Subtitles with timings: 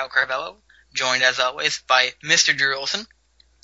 [0.00, 0.56] Kyle Carvello,
[0.94, 2.56] joined as always by Mr.
[2.56, 3.06] Drew Olson.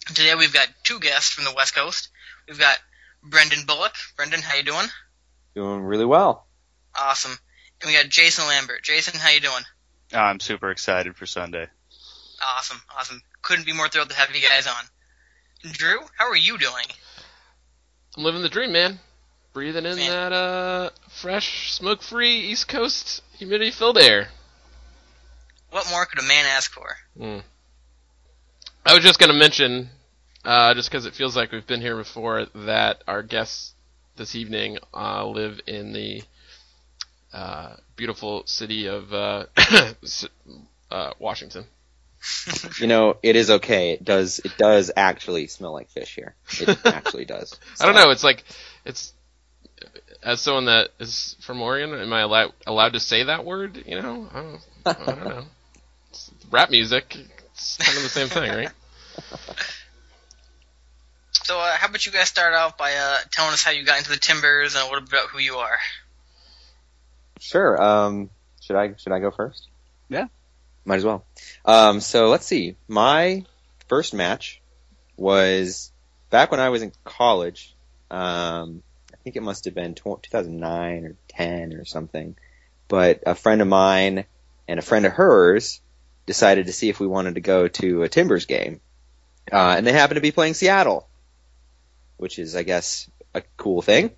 [0.07, 2.11] Today we've got two guests from the West Coast.
[2.47, 2.77] We've got
[3.23, 3.95] Brendan Bullock.
[4.17, 4.87] Brendan, how you doing?
[5.55, 6.47] Doing really well.
[6.95, 7.39] Awesome.
[7.81, 8.83] And we got Jason Lambert.
[8.83, 9.63] Jason, how you doing?
[10.13, 11.69] I'm super excited for Sunday.
[12.45, 13.23] Awesome, awesome.
[13.41, 15.73] Couldn't be more thrilled to have you guys on.
[15.73, 16.85] Drew, how are you doing?
[18.17, 18.99] I'm living the dream, man.
[19.55, 20.11] Breathing in Man.
[20.11, 24.29] that uh, fresh, smoke-free East Coast humidity-filled air.
[25.71, 26.97] What more could a man ask for?
[27.19, 27.43] Mm.
[28.85, 29.91] I was just going to mention,
[30.45, 33.73] uh, just because it feels like we've been here before, that our guests
[34.17, 36.23] this evening uh, live in the
[37.33, 39.47] uh, beautiful city of uh,
[40.91, 41.65] uh, Washington.
[42.81, 43.93] You know, it is okay.
[43.93, 44.41] It does.
[44.41, 46.35] It does actually smell like fish here.
[46.61, 47.59] It actually does.
[47.81, 48.11] I don't know.
[48.11, 48.43] It's like
[48.85, 49.13] it's
[50.23, 53.83] as someone that is from Oregon, am I allowed allowed to say that word?
[53.87, 55.45] You know, I don't, I don't know.
[56.47, 57.17] It's rap music,
[57.53, 58.71] it's kind of the same thing, right?
[61.45, 63.99] So, uh, how about you guys start off by uh, telling us how you got
[63.99, 65.79] into the Timbers and a little bit about who you are?
[67.39, 67.81] Sure.
[67.81, 68.31] Um,
[68.61, 69.69] should I should I go first?
[70.09, 70.27] Yeah.
[70.85, 71.25] Might as well.
[71.65, 72.75] Um, so let's see.
[72.89, 73.45] My
[73.87, 74.61] first match
[75.17, 75.93] was
[76.31, 77.77] back when I was in college.
[78.11, 82.35] Um, I think it must have been 2009 or 10 or something.
[82.89, 84.25] But a friend of mine
[84.67, 85.81] and a friend of hers
[86.27, 88.81] decided to see if we wanted to go to a Timbers game.
[89.51, 91.09] Uh, and they happened to be playing Seattle,
[92.17, 94.11] which is, I guess, a cool thing.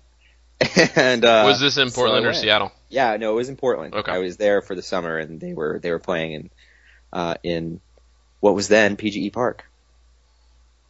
[0.95, 2.33] and uh, Was this in so Portland or.
[2.33, 2.71] Seattle?
[2.89, 3.93] Yeah, no, it was in Portland.
[3.93, 4.11] Okay.
[4.11, 6.49] I was there for the summer, and they were they were playing in
[7.13, 7.79] uh, in
[8.39, 9.63] what was then PGE Park.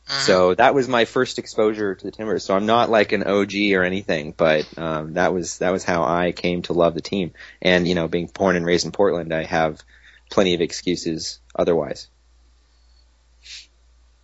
[0.07, 0.21] Mhm.
[0.21, 2.43] So that was my first exposure to the Timbers.
[2.45, 6.03] So I'm not like an OG or anything, but um, that was that was how
[6.03, 7.33] I came to love the team.
[7.61, 9.83] And you know, being born and raised in Portland, I have
[10.29, 12.07] plenty of excuses otherwise.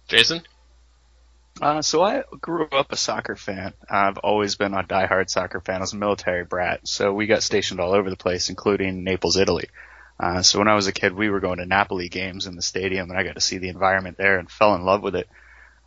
[0.07, 0.41] Jason?
[1.61, 3.73] Uh, so I grew up a soccer fan.
[3.89, 5.77] I've always been a diehard soccer fan.
[5.77, 9.37] I was a military brat, so we got stationed all over the place, including Naples,
[9.37, 9.69] Italy.
[10.19, 12.61] Uh, so when I was a kid, we were going to Napoli games in the
[12.61, 15.29] stadium, and I got to see the environment there and fell in love with it.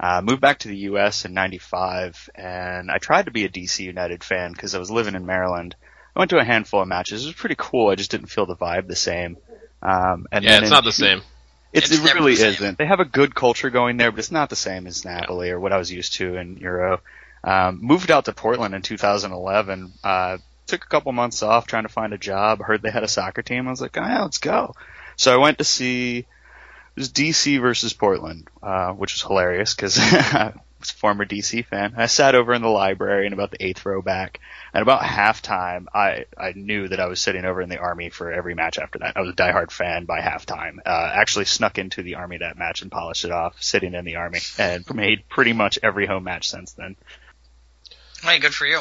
[0.01, 1.25] Uh, moved back to the U.S.
[1.25, 5.15] in '95, and I tried to be a DC United fan because I was living
[5.15, 5.77] in Maryland.
[6.15, 7.25] I went to a handful of matches.
[7.25, 7.91] It was pretty cool.
[7.91, 9.37] I just didn't feel the vibe the same.
[9.83, 11.23] Um, and Yeah, it's not the same.
[11.73, 12.79] It's, It's it really the isn't.
[12.79, 15.61] They have a good culture going there, but it's not the same as Napoli or
[15.61, 17.01] what I was used to in Euro.
[17.45, 19.93] Um, moved out to Portland in 2011.
[20.03, 22.61] Uh, took a couple months off trying to find a job.
[22.63, 23.69] Heard they had a soccer team.
[23.69, 24.75] I was like, oh, yeah, let's go.
[25.17, 26.27] So I went to see it
[26.97, 29.99] was DC versus Portland, uh, which was hilarious because
[30.91, 31.95] A former DC fan.
[31.97, 34.41] I sat over in the library in about the eighth row back,
[34.73, 38.33] and about halftime, I I knew that I was sitting over in the Army for
[38.33, 39.17] every match after that.
[39.17, 40.79] I was a diehard fan by halftime.
[40.85, 44.17] Uh, actually snuck into the Army that match and polished it off, sitting in the
[44.17, 46.97] Army, and made pretty much every home match since then.
[48.23, 48.81] Hey, good for you.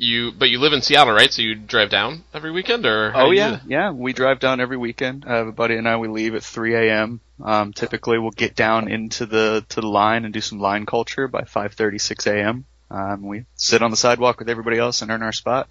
[0.00, 1.32] You, but you live in Seattle, right?
[1.32, 3.90] So you drive down every weekend, or Oh do you- yeah, yeah.
[3.90, 5.24] We drive down every weekend.
[5.26, 7.20] Uh, a buddy and I we leave at 3 a.m.
[7.42, 11.26] Um, typically, we'll get down into the to the line and do some line culture
[11.26, 12.64] by 5:30, 6 a.m.
[12.92, 15.68] Um, we sit on the sidewalk with everybody else and earn our spot.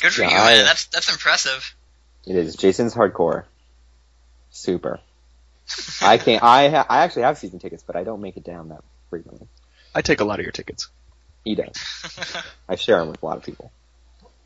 [0.00, 1.74] Good for Yeah, you, I- That's that's impressive.
[2.28, 3.44] It is Jason's hardcore.
[4.50, 5.00] Super.
[6.00, 6.42] I can't.
[6.44, 9.48] I ha- I actually have season tickets, but I don't make it down that frequently.
[9.94, 10.88] I take a lot of your tickets.
[11.46, 11.76] He does.
[12.68, 13.70] I share them with a lot of people.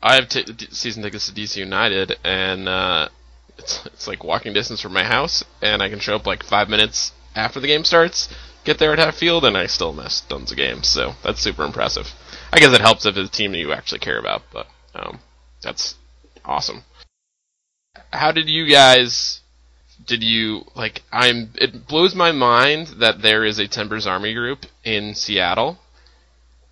[0.03, 3.09] I have t- season tickets to DC United, and uh,
[3.57, 6.69] it's it's like walking distance from my house, and I can show up like five
[6.69, 8.29] minutes after the game starts,
[8.65, 10.87] get there at half field, and I still miss tons of games.
[10.87, 12.05] So that's super impressive.
[12.53, 15.21] I guess it helps if it's a team that you actually care about, but um,
[15.63, 15.95] that's
[16.45, 16.83] awesome.
[18.13, 19.39] How did you guys?
[20.05, 21.01] Did you like?
[21.11, 21.49] I'm.
[21.55, 25.79] It blows my mind that there is a Timbers Army group in Seattle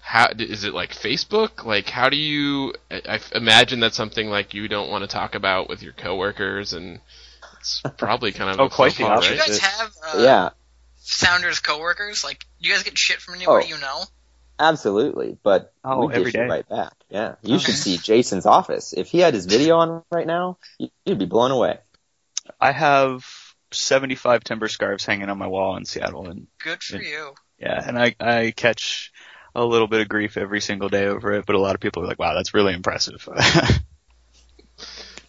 [0.10, 1.64] how is it like Facebook?
[1.66, 2.74] Like, how do you?
[2.90, 6.74] I, I imagine that's something like you don't want to talk about with your coworkers,
[6.74, 7.00] and
[7.60, 10.22] it's probably kind of Oh, a quite the faux pas, Do you guys have uh,
[10.24, 10.50] yeah,
[10.98, 12.24] Sounders coworkers?
[12.24, 13.76] Like, do you guys get shit from anybody Oh.
[13.76, 14.04] you know?
[14.60, 15.38] absolutely.
[15.44, 16.48] But Oh, we every dish day.
[16.48, 16.94] right back.
[17.12, 18.94] Yeah, you should see Jason's office.
[18.94, 20.58] If he had his video on right now,
[21.06, 21.78] you'd be blown away.
[22.60, 23.26] I have
[23.72, 27.10] 75 timber scarves hanging on my wall in Seattle, and Good for Yeah.
[27.10, 27.36] you.
[27.60, 29.12] yeah, and I I catch
[29.56, 32.04] a little bit of grief every single day over it, but a lot of people
[32.04, 33.28] are like, "Wow, that's really impressive."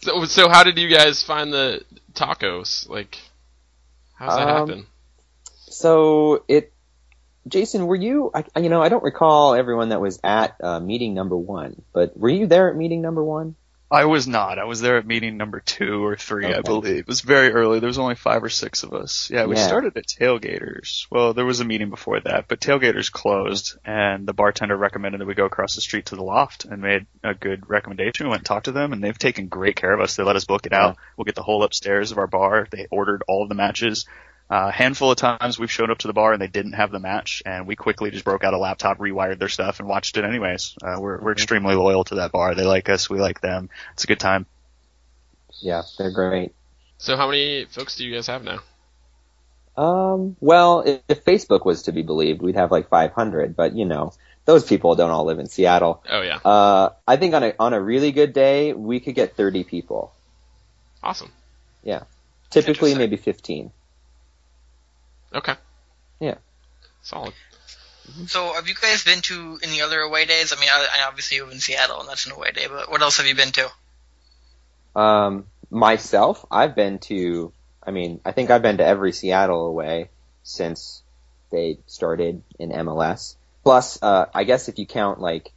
[0.01, 1.83] So, so how did you guys find the
[2.13, 2.87] tacos?
[2.89, 3.19] Like,
[4.13, 4.87] how's that Um, happen?
[5.67, 6.73] So it,
[7.47, 8.31] Jason, were you?
[8.33, 12.17] I, you know, I don't recall everyone that was at uh, meeting number one, but
[12.17, 13.55] were you there at meeting number one?
[13.91, 14.57] I was not.
[14.57, 16.99] I was there at meeting number two or three, I believe.
[16.99, 17.79] It was very early.
[17.79, 19.29] There was only five or six of us.
[19.29, 19.67] Yeah, we Yeah.
[19.67, 21.07] started at Tailgaters.
[21.11, 25.27] Well, there was a meeting before that, but Tailgaters closed, and the bartender recommended that
[25.27, 28.25] we go across the street to the loft and made a good recommendation.
[28.27, 30.15] We went and talked to them, and they've taken great care of us.
[30.15, 30.95] They let us book it out.
[31.17, 32.67] We'll get the whole upstairs of our bar.
[32.71, 34.05] They ordered all of the matches.
[34.53, 36.99] A handful of times we've showed up to the bar and they didn't have the
[36.99, 40.25] match, and we quickly just broke out a laptop, rewired their stuff, and watched it
[40.25, 40.75] anyways.
[40.83, 42.53] Uh, we're, we're extremely loyal to that bar.
[42.53, 43.69] They like us, we like them.
[43.93, 44.45] It's a good time.
[45.61, 46.53] Yeah, they're great.
[46.97, 48.59] So how many folks do you guys have now?
[49.77, 53.85] Um, well, if, if Facebook was to be believed, we'd have like 500, but you
[53.85, 54.11] know,
[54.43, 56.03] those people don't all live in Seattle.
[56.09, 59.37] Oh yeah, Uh, I think on a on a really good day, we could get
[59.37, 60.11] 30 people.
[61.01, 61.31] awesome.
[61.83, 62.03] Yeah.
[62.49, 63.71] Typically, maybe 15.
[65.33, 65.55] Okay.
[66.19, 66.35] Yeah.
[67.01, 67.33] Solid.
[68.27, 70.53] So, have you guys been to any other away days?
[70.53, 72.67] I mean, I, I obviously you live in Seattle, and that's an away day.
[72.67, 74.99] But what else have you been to?
[74.99, 77.53] Um, myself, I've been to.
[77.81, 80.09] I mean, I think I've been to every Seattle away
[80.43, 81.01] since
[81.51, 83.35] they started in MLS.
[83.63, 85.51] Plus, uh, I guess if you count like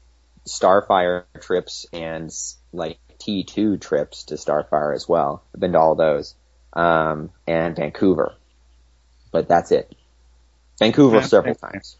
[0.46, 2.30] Starfire trips and
[2.72, 6.34] like T2 trips to Starfire as well, I've been to all those.
[6.72, 8.34] Um, and Vancouver,
[9.34, 9.92] but that's it.
[10.78, 11.72] Vancouver Yeah, several okay.
[11.72, 11.96] times.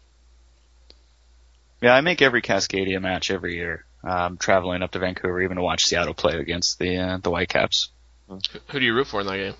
[1.81, 3.83] Yeah, I make every Cascadia match every year.
[4.03, 7.89] Um, traveling up to Vancouver even to watch Seattle play against the uh, the Whitecaps.
[8.29, 8.39] Who-
[8.69, 9.53] Who do you root for in that game?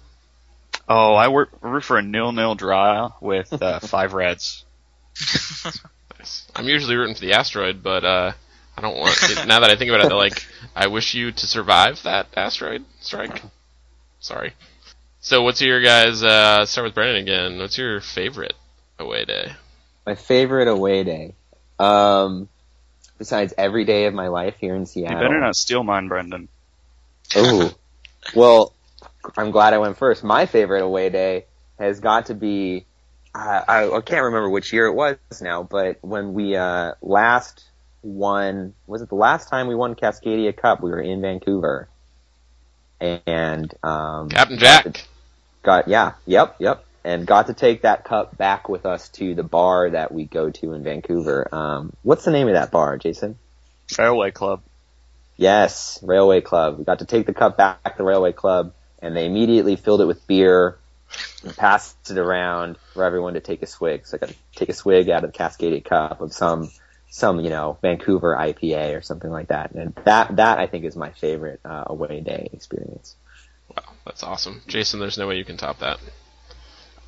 [0.87, 4.63] Oh, I work root for a nil-nil draw with uh, five Reds.
[6.17, 6.47] Nice.
[6.55, 8.31] I'm usually rooting for the asteroid, but uh,
[8.77, 9.17] I don't want.
[9.23, 10.45] It, now that I think about it, like
[10.75, 13.41] I wish you to survive that asteroid strike.
[14.19, 14.53] Sorry.
[15.25, 16.21] So, what's your guys?
[16.21, 17.57] Uh, start with Brendan again.
[17.57, 18.53] What's your favorite
[18.99, 19.53] away day?
[20.05, 21.33] My favorite away day.
[21.79, 22.47] Um,
[23.17, 25.17] besides every day of my life here in Seattle.
[25.17, 26.47] You better not steal mine, Brendan.
[27.35, 27.73] Oh,
[28.35, 28.75] well,
[29.35, 30.23] I'm glad I went first.
[30.23, 31.45] My favorite away day
[31.79, 32.85] has got to be,
[33.33, 37.63] I, I, I can't remember which year it was now, but when we uh, last
[38.03, 40.83] won, was it the last time we won Cascadia Cup?
[40.83, 41.89] We were in Vancouver,
[43.01, 45.07] and um, Captain Jack.
[45.65, 49.43] Got yeah, yep, yep, and got to take that cup back with us to the
[49.43, 51.53] bar that we go to in Vancouver.
[51.53, 53.37] Um, what's the name of that bar, Jason?
[53.97, 54.61] Railway Club.
[55.35, 56.77] Yes, Railway Club.
[56.77, 59.99] We got to take the cup back to the Railway Club, and they immediately filled
[59.99, 60.77] it with beer
[61.43, 64.07] and passed it around for everyone to take a swig.
[64.07, 66.71] So I got to take a swig out of the Cascadia Cup of some,
[67.09, 69.71] some you know Vancouver IPA or something like that.
[69.71, 73.15] And that that I think is my favorite uh, away day experience.
[73.69, 74.99] Wow, that's awesome, Jason.
[74.99, 75.99] There's no way you can top that.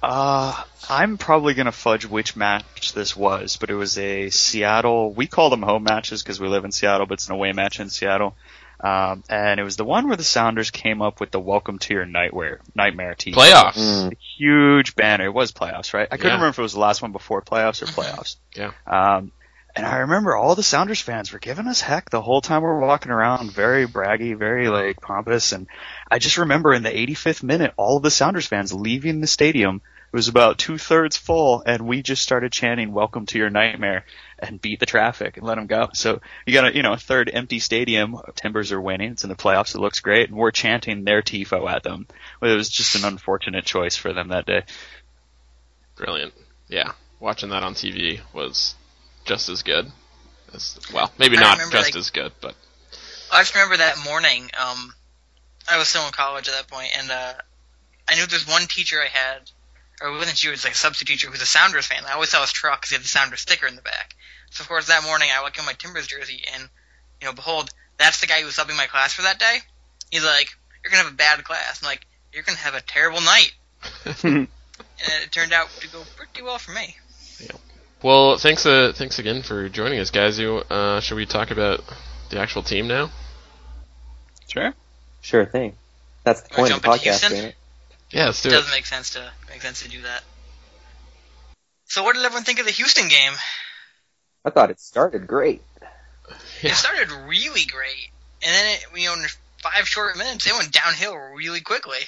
[0.02, 0.54] Uh,
[0.90, 5.12] I'm probably gonna fudge which match this was, but it was a Seattle.
[5.12, 7.80] We call them home matches because we live in Seattle, but it's an away match
[7.80, 8.36] in Seattle.
[8.80, 11.96] Um, and it was the one where the Sounders came up with the "Welcome to
[11.96, 13.74] Your Nightmare" nightmare t Playoffs.
[14.12, 14.16] Mm.
[14.38, 15.26] huge banner.
[15.26, 16.08] It was playoffs, right?
[16.12, 16.34] I couldn't Yeah.
[16.36, 18.36] remember if it was the last one before playoffs or playoffs.
[18.56, 18.72] Yeah.
[18.86, 19.32] Um,
[19.78, 22.68] and I remember all the Sounders fans were giving us heck the whole time we
[22.68, 25.52] were walking around, very braggy, very like pompous.
[25.52, 25.68] And
[26.10, 29.84] I just remember in the 85th minute, all of the Sounders fans leaving the stadium.
[30.12, 34.06] It was about two thirds full, and we just started chanting "Welcome to your nightmare"
[34.40, 35.90] and beat the traffic and let them go.
[35.94, 38.18] So you got a you know a third empty stadium.
[38.34, 39.12] Timbers are winning.
[39.12, 39.76] It's in the playoffs.
[39.76, 42.08] It looks great, and we're chanting their tifo at them.
[42.42, 44.64] It was just an unfortunate choice for them that day.
[45.98, 46.34] Brilliant.
[46.68, 48.76] Yeah, watching that on TV was
[49.28, 49.92] just as good.
[50.54, 52.56] As, well, maybe I not remember, just like- as good, but
[53.32, 54.50] I just remember that morning.
[54.58, 54.94] Um,
[55.70, 57.34] I was still in college at that point, and uh,
[58.08, 59.52] I knew there's one teacher I had,
[60.02, 62.04] or it wasn't she was like a substitute teacher who's a Sounders fan.
[62.08, 64.16] I always saw his truck because he had the Sounders sticker in the back.
[64.52, 66.70] So of course that morning I look at my Timbers jersey, and
[67.22, 69.58] you know, behold, that's the guy who was subbing my class for that day.
[70.10, 70.50] He's like,
[70.84, 73.52] "You're gonna have a bad class." I'm like, "You're gonna have a terrible night,"
[74.24, 74.48] and
[75.00, 76.96] it turned out to go pretty well for me.
[78.04, 78.66] Well, thanks.
[78.66, 80.38] Uh, thanks again for joining us, guys.
[80.40, 81.84] You, uh, should we talk about
[82.30, 83.10] the actual team now?
[84.48, 84.74] Sure.
[85.22, 85.76] Sure thing.
[86.24, 87.34] That's the point of the podcast, Houston?
[87.34, 87.56] ain't it?
[88.12, 88.56] Yeah, let's do It it.
[88.58, 90.24] doesn't make sense to make sense to do that.
[91.86, 93.34] So what did everyone think of the Houston game?
[94.46, 95.62] I thought it started great.
[96.62, 96.72] Yeah.
[96.72, 98.10] It started really great,
[98.44, 99.26] and then it, you know, in
[99.62, 102.00] five short minutes, it went downhill really quickly.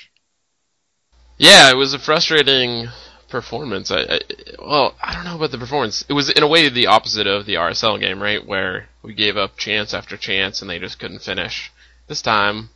[1.38, 2.88] Yeah, it was a frustrating
[3.30, 3.92] performance.
[3.92, 4.20] I, I
[4.60, 6.04] well, I don't know about the performance.
[6.08, 9.38] It was in a way the opposite of the RSL game, right, where we gave
[9.38, 11.72] up chance after chance and they just couldn't finish.
[12.08, 12.70] This time,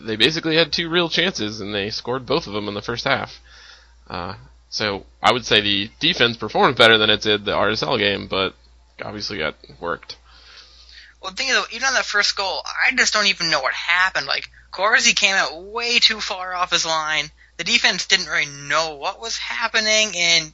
[0.00, 3.04] they basically had two real chances and they scored both of them in the first
[3.04, 3.40] half.
[4.08, 4.34] Uh,
[4.68, 8.54] so I would say the defense performed better than it did the RSL game, but
[9.02, 10.16] obviously got worked.
[11.20, 13.60] Well, the thing is, though, even on that first goal, I just don't even know
[13.60, 14.26] what happened.
[14.26, 17.30] Like, Kwarasey came out way too far off his line.
[17.60, 20.50] The defense didn't really know what was happening, and,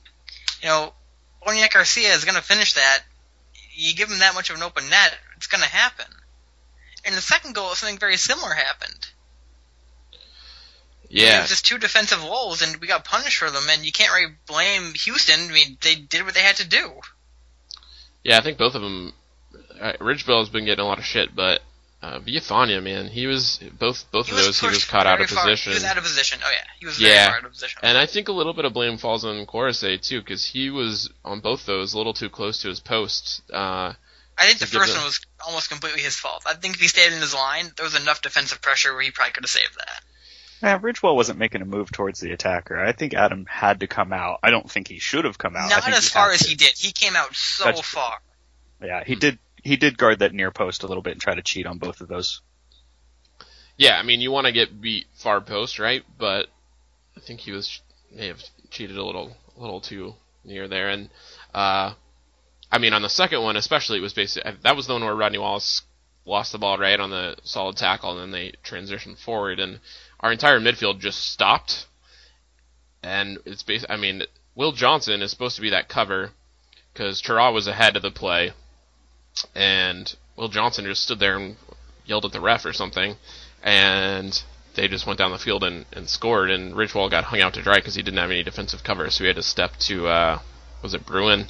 [0.61, 0.93] you know,
[1.41, 2.99] Boniek Garcia is going to finish that.
[3.77, 6.07] You give him that much of an open net, it's going to happen.
[7.05, 9.07] And the second goal, something very similar happened.
[11.09, 13.93] Yeah, It was just two defensive lulls, and we got punished for them, and you
[13.93, 15.49] can't really blame Houston.
[15.49, 16.91] I mean, they did what they had to do.
[18.25, 18.39] yeah.
[18.39, 19.13] I think both of them.
[19.81, 21.63] Uh, Ridgewell has been getting a lot of shit, but
[22.07, 24.61] uh, Villafaña, man, he was both both He of those.
[24.61, 25.73] He was caught out of far- position.
[25.73, 26.41] He was out of position.
[26.45, 27.09] Oh yeah, he was Yeah.
[27.09, 27.81] very far out of position.
[27.83, 31.11] And I think a little bit of blame falls on Kwarasey too, because he was
[31.25, 33.43] on both those a little too close to his post.
[33.53, 33.93] Uh,
[34.39, 36.43] I think the first one was almost completely his fault.
[36.47, 39.11] I think if he stayed in his line, there was enough defensive pressure where he
[39.11, 40.03] probably could have saved that.
[40.63, 42.79] Yeah, Ridgewell wasn't making a move towards the attacker.
[42.83, 44.41] I think Adam had to come out.
[44.43, 45.67] I don't think he should have come out.
[45.73, 46.49] I Not think as far as to.
[46.49, 46.73] he did.
[46.77, 48.21] He came out so That's- far.
[48.83, 49.39] Yeah, he did.
[49.67, 52.01] He did guard that near post a little bit and try to cheat on both
[52.01, 52.41] of those.
[53.77, 56.05] yeah, I mean, you want to get beat far post, right?
[56.19, 56.47] But
[57.17, 57.81] I think he was
[58.13, 60.89] may have cheated a little, a little too near there.
[60.89, 61.11] And
[61.53, 61.95] uh,
[62.71, 65.15] I mean, on the second one, especially, it was basically that was the one where
[65.15, 65.83] Rodney Wallace
[66.25, 69.81] lost the ball right on the solid tackle, and then they transitioned forward, and
[70.21, 71.87] our entire midfield just stopped.
[73.03, 74.23] And it's basically, I mean,
[74.55, 76.33] Will Johnson is supposed to be that cover
[76.93, 78.53] because Chara was ahead of the play,
[79.55, 81.57] and Will Johnson just stood there and
[82.05, 83.17] yelled at the ref or something,
[83.63, 84.43] and
[84.75, 86.51] they just went down the field and, and scored.
[86.51, 89.25] And Ridgewell got hung out to dry because he didn't have any defensive cover, so
[89.25, 90.39] he had to step to uh,
[90.83, 91.47] was it Bruin?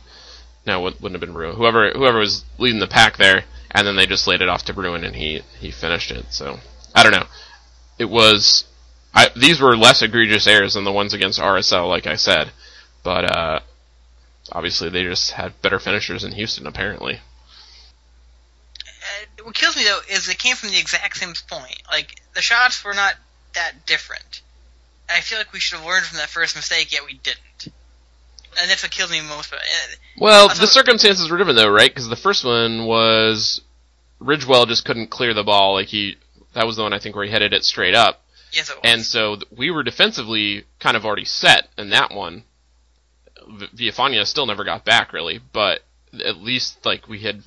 [0.66, 1.56] No, wouldn't have been Bruin.
[1.56, 4.74] Whoever whoever was leading the pack there, and then they just laid it off to
[4.74, 6.26] Bruin, and he he finished it.
[6.30, 6.58] So
[6.94, 7.26] I don't know.
[7.98, 8.64] It was
[9.16, 12.50] I, these were less egregious errors than the ones against RSL, like I said,
[13.02, 13.60] but uh,
[14.52, 17.20] obviously they just had better finishers in Houston, apparently.
[19.46, 21.80] What kills me though is it came from the exact same point.
[21.88, 23.14] Like the shots were not
[23.54, 24.42] that different.
[25.08, 27.72] I feel like we should have learned from that first mistake, yet we didn't.
[28.60, 29.52] And that's what kills me most.
[29.52, 29.60] But
[30.18, 31.88] Well, the circumstances were different though, right?
[31.88, 33.60] Because the first one was
[34.20, 35.74] Ridgewell just couldn't clear the ball.
[35.74, 36.16] Like he,
[36.54, 38.80] that was the one I think where he headed it straight up, yes, it was.
[38.82, 42.42] and so th- we were defensively kind of already set in that one.
[43.48, 45.82] V- Villafaña still never got back really, but
[46.24, 47.44] at least like we had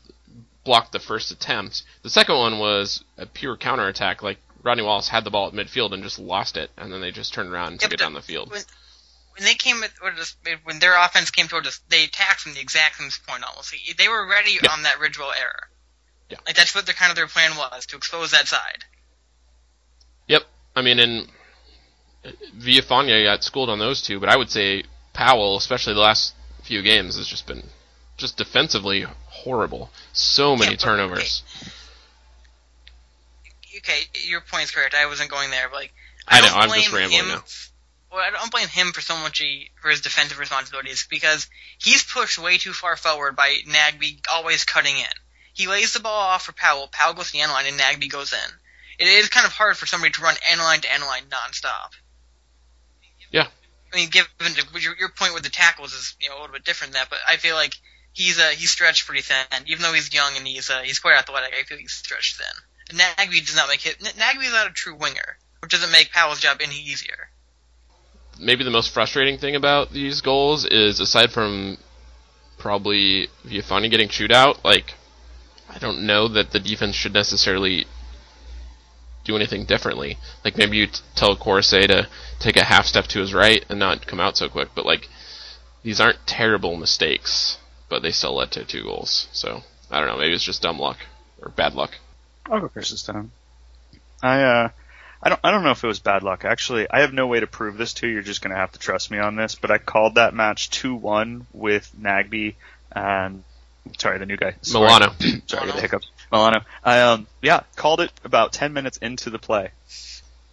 [0.69, 1.81] blocked the first attempt.
[2.03, 4.21] The second one was a pure counterattack.
[4.21, 7.09] Like Rodney Wallace had the ball at midfield and just lost it, and then they
[7.09, 8.51] just turned around and Yeah, took it down the field.
[8.51, 8.61] when,
[9.35, 9.81] when they came
[10.63, 13.73] when their offense came toward us, they attacked from the exact same point almost.
[13.97, 14.71] They were ready Yeah.
[14.71, 15.69] on that Ridgewell error.
[16.29, 16.37] Yeah.
[16.45, 18.83] Like that's what their kind of their plan was to expose that side.
[20.27, 20.43] Yep.
[20.75, 21.27] I mean, and
[22.23, 24.83] uh, Villafaña got schooled on those two, but I would say
[25.13, 27.63] Powell, especially the last few games, has just been
[28.17, 29.05] just defensively
[29.39, 29.89] horrible.
[30.13, 31.43] So many turnovers.
[33.77, 34.95] Okay, your point's correct.
[34.95, 35.93] I wasn't going there, but like
[36.27, 37.43] I know, don't I'm just blame rambling him, now.
[38.11, 42.03] Well, I don't blame him for so much he- for his defensive responsibilities because he's
[42.03, 45.13] pushed way too far forward by Nagbe always cutting in.
[45.53, 46.89] He lays the ball off for Powell.
[46.91, 48.49] Powell goes to the end line, and Nagbe goes in.
[48.97, 51.91] It is kind of hard for somebody to run end line to end line nonstop.
[53.31, 53.47] Yeah.
[53.93, 54.27] I mean, given
[54.79, 57.09] your, your point with the tackles is you know a little bit different than that,
[57.09, 57.75] but I feel like
[58.19, 59.63] he's uh, he's stretched pretty thin.
[59.65, 62.99] Even though he's young and he's uh, he's quite athletic, I feel he's stretched thin.
[62.99, 63.99] Nagbe does not make it.
[63.99, 67.29] Nagbe is not a true winger, which doesn't make Powell's job any easier.
[68.39, 71.77] Maybe the most frustrating thing about these goals is, aside from
[72.57, 74.93] probably Villafaña getting chewed out, like
[75.69, 77.85] I don't know that the defense should necessarily
[79.23, 80.17] do anything differently.
[80.43, 82.07] Like maybe you t- tell Corse to
[82.39, 85.07] take a half step to his right and not come out so quick, but like
[85.83, 87.57] these aren't terrible mistakes,
[87.89, 89.27] but they still led to two goals.
[89.31, 90.17] So I don't know.
[90.17, 90.97] Maybe it's just dumb luck
[91.41, 91.91] or bad luck.
[92.49, 93.31] I'll go first this time.
[94.21, 94.69] I uh,
[95.21, 96.45] I don't I don't know if it was bad luck.
[96.45, 98.13] Actually, I have no way to prove this to you.
[98.13, 99.55] You're just gonna have to trust me on this.
[99.55, 102.55] But I called that match two one with Nagbe
[102.91, 103.43] and
[103.97, 105.13] sorry, the new guy Melano.
[105.49, 106.09] sorry, the hiccups.
[106.31, 106.63] Melano.
[106.83, 109.71] I um yeah called it about ten minutes into the play.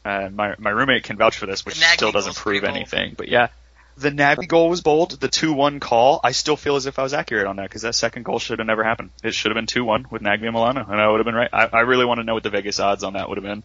[0.05, 3.15] And my my roommate can vouch for this, which still doesn't prove pretty anything.
[3.17, 3.49] But yeah,
[3.97, 5.21] the Nagbe goal was bold.
[5.21, 7.83] The two one call, I still feel as if I was accurate on that because
[7.83, 9.11] that second goal should have never happened.
[9.25, 11.35] It should have been two one with Nagbe and Melano, and I would have been
[11.35, 11.51] right.
[11.53, 13.65] I, I really want to know what the Vegas odds on that would have been.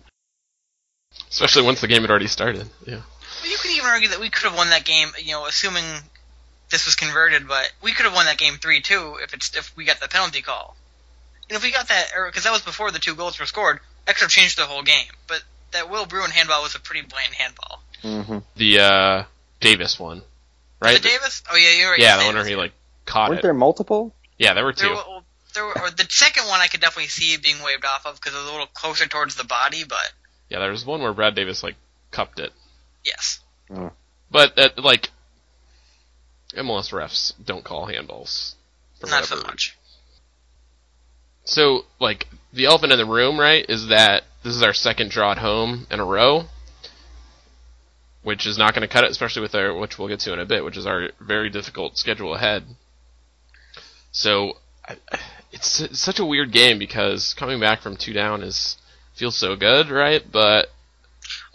[1.29, 2.69] Especially once the game had already started.
[2.85, 3.01] Yeah.
[3.41, 5.83] Well, you could even argue that we could have won that game, you know, assuming
[6.69, 9.75] this was converted, but we could have won that game three two if it's if
[9.75, 10.75] we got the penalty call.
[11.50, 14.15] And if we got that, because that was before the two goals were scored, that
[14.15, 15.07] could have changed the whole game.
[15.27, 17.81] But that Will Bruin handball was a pretty blatant handball.
[18.01, 19.23] hmm The uh,
[19.62, 20.22] Davis one,
[20.82, 20.91] right?
[20.91, 21.44] Was it Davis?
[21.51, 22.00] Oh yeah, you're right.
[22.00, 22.74] yeah, it's the one where he like
[23.06, 23.44] caught Weren't it.
[23.44, 24.13] there multiple?
[24.38, 24.94] Yeah, there were There two.
[24.96, 25.22] were-
[25.53, 28.38] there were, the second one I could definitely see being waved off of because it
[28.38, 30.13] was a little closer towards the body, but
[30.50, 31.75] Yeah, there was one where Brad Davis like
[32.12, 32.53] cupped it,
[33.03, 33.41] yes.
[33.70, 33.91] Mm.
[34.32, 35.10] but that like
[36.56, 38.56] MLS refs don't call handballs.
[39.01, 39.75] For Not so much.
[41.44, 45.32] So, like, the elephant in the room, right, is that this is our second draw
[45.32, 46.46] at home in a row,
[48.24, 50.40] which is not going to cut it, especially with our, which we'll get to in
[50.40, 52.63] a bit, which is our very difficult schedule ahead.
[54.12, 54.98] So, I,
[55.51, 58.78] it's, it's such a weird game because coming back from two down is
[59.13, 60.24] feels so good, right?
[60.30, 60.70] But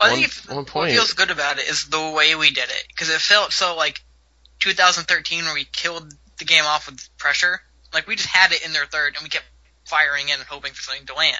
[0.00, 0.92] Well, I One- think if, one what point.
[0.92, 4.02] feels good about it is the way we did it because it felt so like
[4.60, 7.60] 2013 where we killed the game off with pressure.
[7.92, 9.46] Like we just had it in their third and we kept
[9.84, 11.36] firing in and hoping for something to land.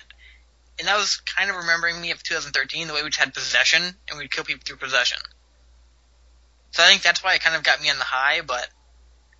[0.79, 4.19] And that was kind of remembering me of 2013, the way we had possession and
[4.19, 5.19] we'd kill people through possession.
[6.73, 8.69] So I think that's why it kind of got me on the high, but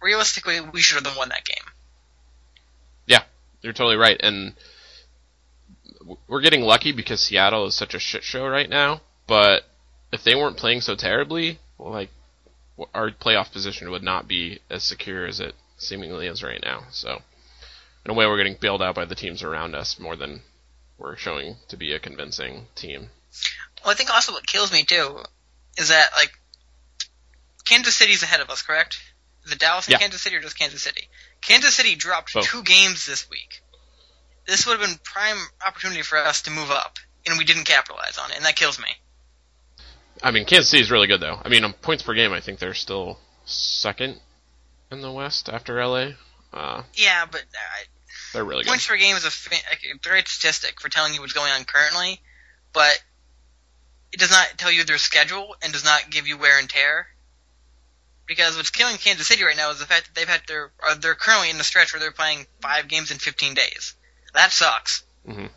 [0.01, 1.65] realistically, we should have won that game.
[3.07, 3.23] Yeah,
[3.61, 4.55] you're totally right, and
[6.29, 9.01] we're getting lucky because Seattle is such a shit show right now.
[9.27, 9.65] But
[10.13, 12.11] if they weren't playing so terribly, well, like
[12.95, 16.85] our playoff position would not be as secure as it seemingly is right now.
[16.91, 17.23] So,
[18.05, 20.43] in a way, we're getting bailed out by the teams around us more than
[20.99, 23.11] we're showing to be a convincing team.
[23.85, 25.19] Well, I think also what kills me too
[25.79, 26.33] is that like
[27.65, 28.99] Kansas City's ahead of us, correct?
[29.45, 29.99] Is it Dallas and Yeah.
[29.99, 31.09] Kansas City or just Kansas City?
[31.43, 32.47] Kansas City dropped Both.
[32.47, 33.61] two games this week.
[34.47, 38.17] This would have been prime opportunity for us to move up, and we didn't capitalize
[38.19, 38.89] on it, and that kills me.
[40.23, 41.39] I mean, Kansas City's really good though.
[41.45, 44.21] I mean, on points per game, I think they're still second
[44.91, 46.13] in the West after LA.
[46.53, 47.85] Uh, Yeah, but uh,
[48.37, 48.69] they're really good.
[48.71, 49.55] points per game is a, fa-
[49.95, 52.21] a great statistic for telling you what's going on currently,
[52.73, 53.03] but
[54.13, 57.07] it does not tell you their schedule and does not give you wear and tear.
[58.27, 60.97] Because what's killing Kansas City right now is the fact that they've had their uh,
[60.97, 63.95] they're currently in the stretch where they're playing five games in 15 days.
[64.35, 65.05] That sucks.
[65.27, 65.49] Mhm.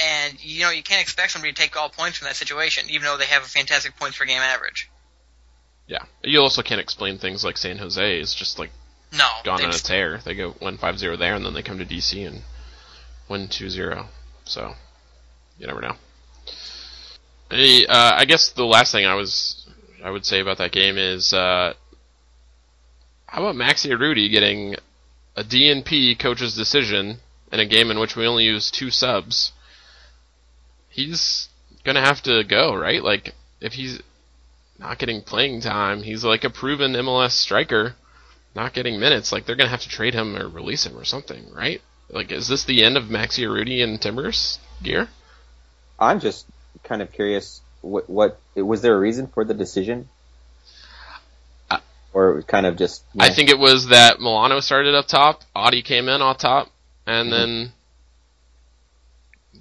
[0.00, 3.04] And you know you can't expect somebody to take all points from that situation, even
[3.04, 4.88] though they have a fantastic points per game average.
[5.88, 6.04] Yeah.
[6.22, 8.70] You also can't explain things like San Jose is just like
[9.12, 10.20] No, gone on a tear.
[10.24, 12.42] They go win 5-0 there, and then they come to DC and
[13.28, 14.06] win 2-0.
[14.44, 14.74] So
[15.58, 15.94] you never know.
[17.50, 19.66] Hey, uh, I guess the last thing I was
[20.02, 21.74] I would say about that game is uh,
[23.26, 24.76] how about Maxi Urruti getting
[25.36, 27.18] a DNP coach's decision
[27.52, 29.52] in a game in which we only use two subs?
[30.88, 31.48] He's
[31.84, 33.02] gonna have to go, right?
[33.02, 34.00] Like if he's
[34.78, 37.94] not getting playing time, he's like a proven MLS striker
[38.54, 41.44] not getting minutes, like they're gonna have to trade him or release him or something,
[41.54, 41.80] right?
[42.10, 45.08] Like, is this the end of Maxi Urruti and Timbers gear?
[45.98, 46.46] I'm just
[46.84, 47.60] kind of curious.
[47.80, 50.08] What, what was there a reason for the decision,
[51.70, 51.80] I-
[52.12, 53.02] or it was kind of just?
[53.18, 56.70] I think it was that Melano started up top, Adi came in off top,
[57.06, 57.30] and Mhm.
[57.30, 57.72] then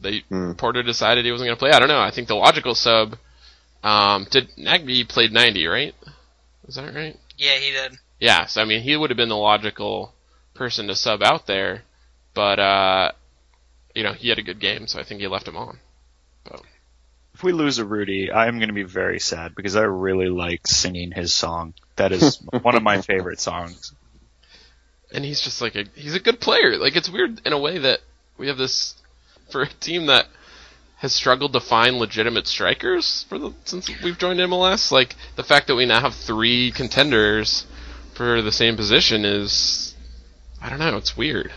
[0.01, 0.53] they Hmm.
[0.53, 1.71] Porter decided he wasn't gonna play.
[1.71, 2.01] I don't know.
[2.01, 3.17] I think the logical sub
[3.83, 5.95] um, did Nagbe played 90, right?
[6.67, 7.17] Is that right?
[7.37, 7.97] Yeah, he did.
[8.21, 10.13] Yeah, so I mean, he would have been the logical
[10.53, 11.81] person to sub out there,
[12.35, 13.11] but uh,
[13.95, 15.79] you know, he had a good game, so I think he left him on.
[17.33, 20.67] If we lose a Rudy, I'm going to be very sad because I really like
[20.67, 21.73] singing his song.
[21.95, 23.93] That is one of my favorite songs.
[25.11, 26.77] and he's just like a he's a good player.
[26.77, 28.01] Like it's weird in a way that
[28.37, 28.93] we have this
[29.49, 30.27] for a team that
[30.97, 34.91] has struggled to find legitimate strikers for the since we've joined MLS.
[34.91, 37.65] Like the fact that we now have three contenders
[38.13, 39.95] for the same position is
[40.61, 41.51] I don't know, it's weird.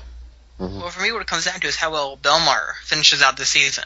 [0.58, 0.88] Well, mm-hmm.
[0.88, 3.84] for me, what it comes down to is how well Belmar finishes out the season.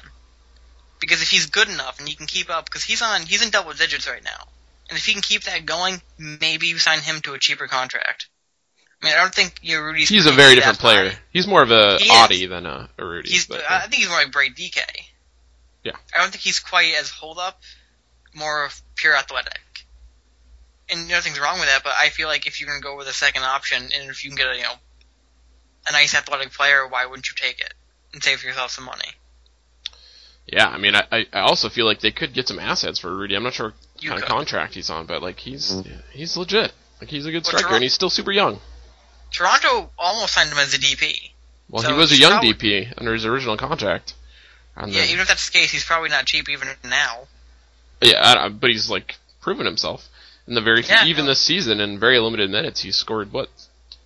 [1.00, 3.50] Because if he's good enough and he can keep up, because he's on, he's in
[3.50, 4.48] double digits right now,
[4.88, 8.28] and if he can keep that going, maybe you sign him to a cheaper contract.
[9.00, 10.08] I mean, I don't think you know, Rudy's.
[10.08, 11.10] He's a very different player.
[11.10, 11.18] high.
[11.32, 12.10] He's more of a He.
[12.10, 13.30] Adi than a, a Rudy.
[13.30, 15.04] He's, but, I uh, think he's more like Bright Dike.
[15.84, 15.92] Yeah.
[16.14, 17.60] I don't think he's quite as hold up,
[18.34, 19.60] more of pure athletic.
[20.90, 23.12] And nothing's wrong with that, but I feel like if you're gonna go with a
[23.12, 24.74] second option, and if you can get a you know
[25.88, 27.74] a nice athletic player, why wouldn't you take it
[28.12, 29.08] and save yourself some money?
[30.46, 33.14] yeah, I mean, I, I I also feel like they could get some assets for
[33.14, 33.34] Rudy.
[33.34, 35.92] I'm not sure what You kind of contract he's on, but like he's mm-hmm.
[36.12, 36.72] he's legit.
[37.00, 38.58] Like he's a good Well, striker, Toron- and he's still super young.
[39.30, 41.32] Toronto almost signed him as a DP.
[41.68, 44.14] Well, So he was a young probably- DP under his original contract.
[44.74, 47.28] And Yeah, then- even if that's the case, he's probably not cheap even now.
[48.00, 50.08] yeah, I but he's like proven himself
[50.48, 51.30] in the very Yeah, even no.
[51.32, 52.80] this season in very limited minutes.
[52.80, 53.48] He scored what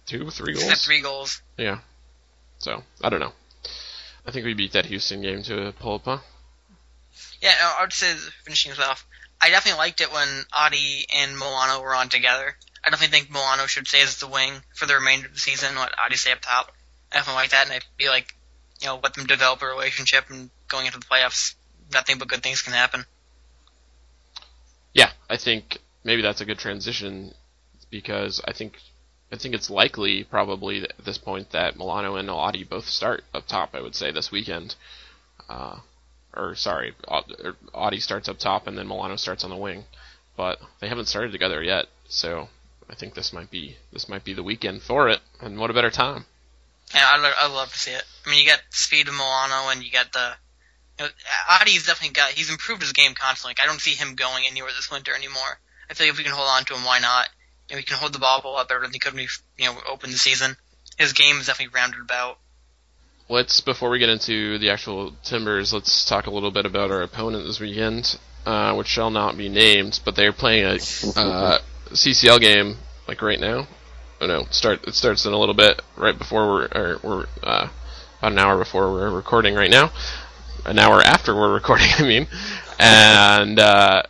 [0.07, 0.85] two, three goals.
[0.85, 1.40] three goals.
[1.57, 1.78] Yeah,
[2.59, 3.33] so I don't know.
[4.26, 6.18] I think we beat that Houston game to a pull up, huh?
[7.40, 9.07] Yeah, no, I would say finishing this off.
[9.40, 12.55] I definitely liked it when Adi and Melano were on together.
[12.85, 15.74] I definitely think Melano should stay as the wing for the remainder of the season.
[15.76, 16.72] Let Adi stay up top.
[17.12, 18.35] anything like that, and I feel like
[18.81, 21.55] you know let them develop a relationship and going into the playoffs,
[21.92, 23.05] nothing but good things can happen.
[24.94, 27.35] Yeah, I think maybe that's a good transition
[27.91, 28.79] because I think
[29.33, 33.47] I think it's likely probably at this point that Melano and Adi both start up
[33.47, 33.75] top.
[33.75, 34.75] I would say this weekend,
[35.49, 35.79] uh,
[36.35, 36.95] or sorry,
[37.75, 39.85] Adi starts up top and then Melano starts on the wing,
[40.37, 41.87] but they haven't started together yet.
[42.09, 42.49] So
[42.91, 45.75] I think this might be this might be the weekend for it, and what a
[45.75, 46.27] better time.
[46.95, 48.05] Yeah, I'd, I'd love to see it.
[48.27, 50.33] I mean, you got speed of Melano, and you got the.
[50.99, 51.11] You know,
[51.49, 52.33] Adi's definitely got.
[52.33, 53.51] He's improved his game constantly.
[53.51, 55.59] Like, I don't see him going anywhere this winter anymore.
[55.92, 57.28] I feel like if we can hold on to him, why not?
[57.70, 59.70] Know, he can hold the ball a lot better than he could when he, you
[59.70, 60.57] know, opened the season.
[60.96, 62.38] His game is definitely rounded about.
[63.28, 67.02] Let's before we get into the actual Timbers, let's talk a little bit about our
[67.02, 70.74] opponent this weekend, uh, which shall not be named, but they're playing a
[71.18, 71.59] uh,
[71.90, 73.66] CCL game like right now.
[74.22, 77.68] Oh no, start it starts in a little bit right before we're or we're uh,
[78.18, 79.90] about an hour before we're recording right now,
[80.64, 81.88] an hour after we're recording.
[81.98, 82.26] I mean,
[82.78, 84.05] and uh,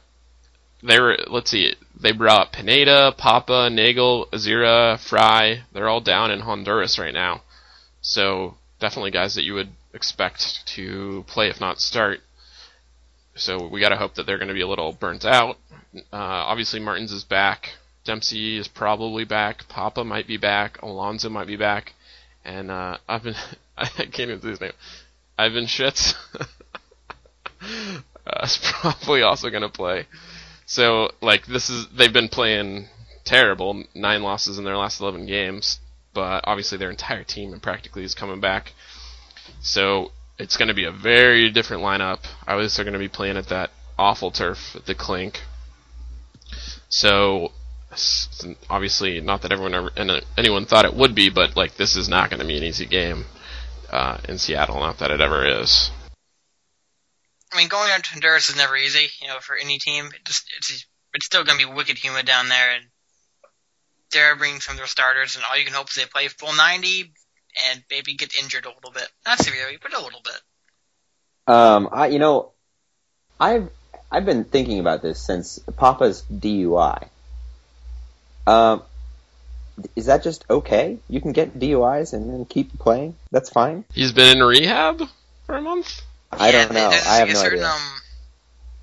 [0.82, 5.62] they were let's see, they brought Pineda, Pappa, Neagle, Azira, Fry.
[5.72, 7.42] They're all down in Honduras right now,
[8.00, 12.20] so definitely guys that you would expect to play if not start.
[13.34, 15.56] So we got to hope that they're going to be a little burnt out.
[15.94, 17.70] Uh, obviously, Martins is back.
[18.04, 19.68] Dempsey is probably back.
[19.68, 20.82] Pappa might be back.
[20.82, 21.94] Alonso might be back.
[22.44, 23.36] And uh, I've been
[23.76, 24.72] I can't even say his name.
[25.38, 26.14] Ivanschitz
[27.60, 30.06] uh, is probably also going to play.
[30.72, 32.88] So like this is they've been playing
[33.26, 35.80] terrible, nine losses in their last eleven games.
[36.14, 38.72] But obviously their entire team and practically is coming back.
[39.60, 42.20] So it's going to be a very different lineup.
[42.48, 45.40] Us are going to be playing at that awful turf, the Clink.
[46.88, 47.52] So
[48.70, 52.30] obviously, not that everyone ever, anyone thought it would be, but like this is not
[52.30, 53.26] going to be an easy game
[53.90, 54.80] uh, in Seattle.
[54.80, 55.90] Not that it ever is.
[57.52, 59.08] I mean, going out to Honduras is never easy.
[59.20, 62.26] You know, for any team, it just it's it's still going to be wicked humid
[62.26, 62.84] down there, and
[64.12, 66.54] they're bringing some of their starters, and all you can hope is they play full
[66.54, 67.12] ninety
[67.70, 69.08] and maybe get injured a little bit.
[69.26, 71.54] Not severely, but a little bit.
[71.54, 72.52] Um, I you know,
[73.38, 73.68] I've
[74.10, 77.08] I've been thinking about this since Pappa's DUI.
[78.46, 78.82] Um,
[79.96, 80.98] is that just okay?
[81.08, 83.16] You can get DUIs and then keep playing.
[83.30, 83.84] That's fine.
[83.92, 85.02] He's been in rehab
[85.46, 86.02] for a month.
[86.32, 86.88] I yeah, don't know.
[86.88, 87.68] I have no certain, idea.
[87.68, 88.00] Um,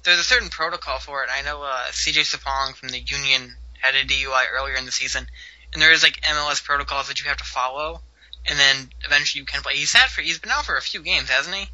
[0.03, 1.29] there's a certain protocol for it.
[1.31, 5.25] I know uh, CJ Sapong from the Union had a DUI earlier in the season,
[5.73, 8.01] and there is like MLS protocols that you have to follow,
[8.45, 9.75] and then eventually you can play.
[9.75, 11.67] He's had for he's been out for a few games, hasn't he?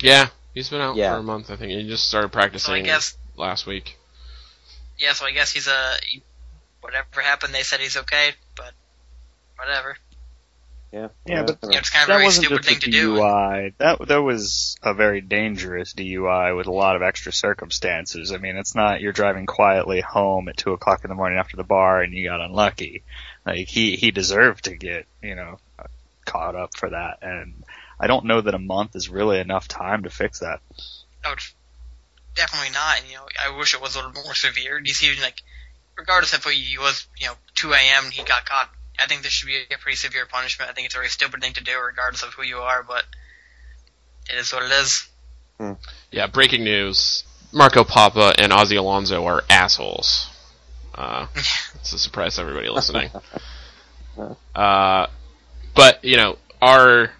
[0.00, 1.14] Yeah, he's been out yeah.
[1.14, 1.50] for a month.
[1.50, 3.96] I think he just started practicing so I guess, last week.
[4.98, 5.96] Yeah, so I guess he's a
[6.80, 8.72] whatever happened, they said he's okay, but
[9.56, 9.96] whatever.
[10.92, 13.70] Yeah, yeah, but you know, it's kind of a very stupid thing to DUI.
[13.70, 13.74] do.
[13.78, 18.30] That that was a very dangerous DUI with a lot of extra circumstances.
[18.30, 21.56] I mean, it's not you're driving quietly home at two o'clock in the morning after
[21.56, 23.04] the bar and you got unlucky.
[23.46, 25.58] Like he he deserved to get you know
[26.26, 27.64] caught up for that, and
[27.98, 30.60] I don't know that a month is really enough time to fix that.
[31.24, 31.34] Oh,
[32.34, 32.98] definitely not.
[32.98, 34.80] And, you know, I wish it was a little more severe.
[34.80, 35.40] Do you see like
[35.96, 38.04] regardless if he was, you know, 2 a.m.
[38.04, 40.70] and he got caught, I think this should be a pretty severe punishment.
[40.70, 43.04] I think it's a very stupid thing to do, regardless of who you are, but
[44.30, 45.08] it is what it is.
[45.58, 45.72] Hmm.
[46.10, 47.24] Yeah, breaking news.
[47.52, 50.28] Marco Pappa and Ozzy Alonso are assholes.
[50.94, 53.10] Uh, it's a surprise to everybody listening.
[54.54, 55.06] uh,
[55.74, 57.10] but, you know, our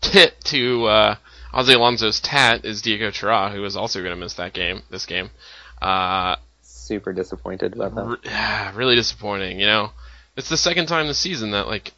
[0.00, 1.14] tit to, uh,
[1.52, 5.06] Ozzy Alonso's tat is Diego Chara, who is also going to miss that game, this
[5.06, 5.30] game.
[5.80, 8.18] Uh, super disappointed about that.
[8.24, 9.60] Yeah, really disappointing.
[9.60, 9.90] You know,
[10.36, 11.92] it's the second time this season that like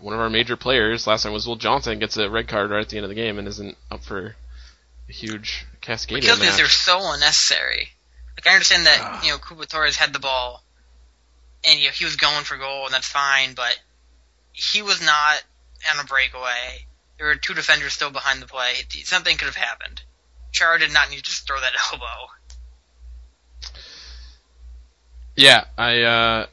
[0.00, 2.80] one of our major players, last time was Will Johnson, gets a red card right
[2.80, 4.36] at the end of the game and isn't up for
[5.08, 6.20] a huge cascade.
[6.20, 7.88] Because they're so unnecessary.
[8.36, 10.62] Like I understand that you know Cubo Torres had the ball,
[11.64, 13.78] and you know, he was going for goal, and that's fine, but
[14.52, 15.42] he was not
[15.92, 16.86] on a breakaway.
[17.16, 18.74] There were two defenders still behind the play.
[19.04, 20.02] Something could have happened.
[20.52, 22.30] Chara did not need to just throw that elbow.
[25.34, 26.46] Yeah, I uh,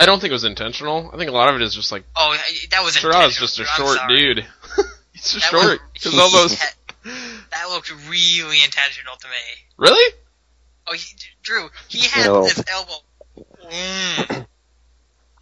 [0.00, 1.10] I don't think it was intentional.
[1.12, 2.36] I think a lot of it is just like oh
[2.70, 4.44] that was Chara's just a short dude.
[5.12, 5.80] He's just that short.
[5.94, 6.58] His elbows.
[6.58, 9.66] that looked really intentional to me.
[9.76, 10.14] Really?
[10.86, 12.44] Oh, he, Drew, he had no.
[12.44, 12.92] his elbow.
[13.64, 14.46] Mm.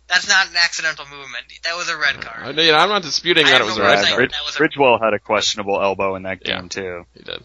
[0.09, 1.47] That's not an accidental movement.
[1.64, 2.47] That was a red card.
[2.47, 4.33] I mean, I'm not disputing that it was a red card.
[4.59, 7.07] Ridgewell had a questionable elbow in that game yeah, too.
[7.14, 7.42] He did.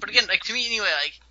[0.00, 1.23] But again, like to me anyway, like when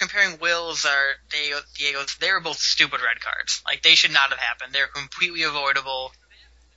[0.00, 3.62] you're comparing Will's or Diego, Diego's, they were both stupid red cards.
[3.66, 4.72] Like they should not have happened.
[4.72, 6.12] They're completely avoidable.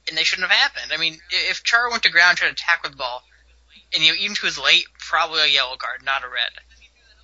[0.08, 0.92] and they shouldn't have happened.
[0.94, 3.24] I mean, if Char went to ground tried to attack with the ball,
[3.94, 6.52] and you know, even if he was late, probably a yellow card, not a red.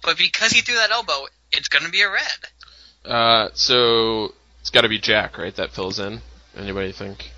[0.01, 2.39] But because he threw that elbow, it's going to be a red.
[3.05, 5.55] Uh, so it's got to be Jack, right?
[5.55, 6.19] That fills in.
[6.57, 7.31] Anybody think?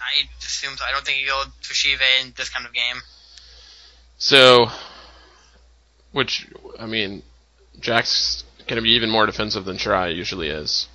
[0.00, 0.84] I assume so.
[0.84, 2.96] I don't think you go to Shiva in this kind of game.
[4.18, 4.66] So,
[6.12, 6.48] which
[6.78, 7.22] I mean,
[7.78, 10.88] Jack's going to be even more defensive than Chara usually is,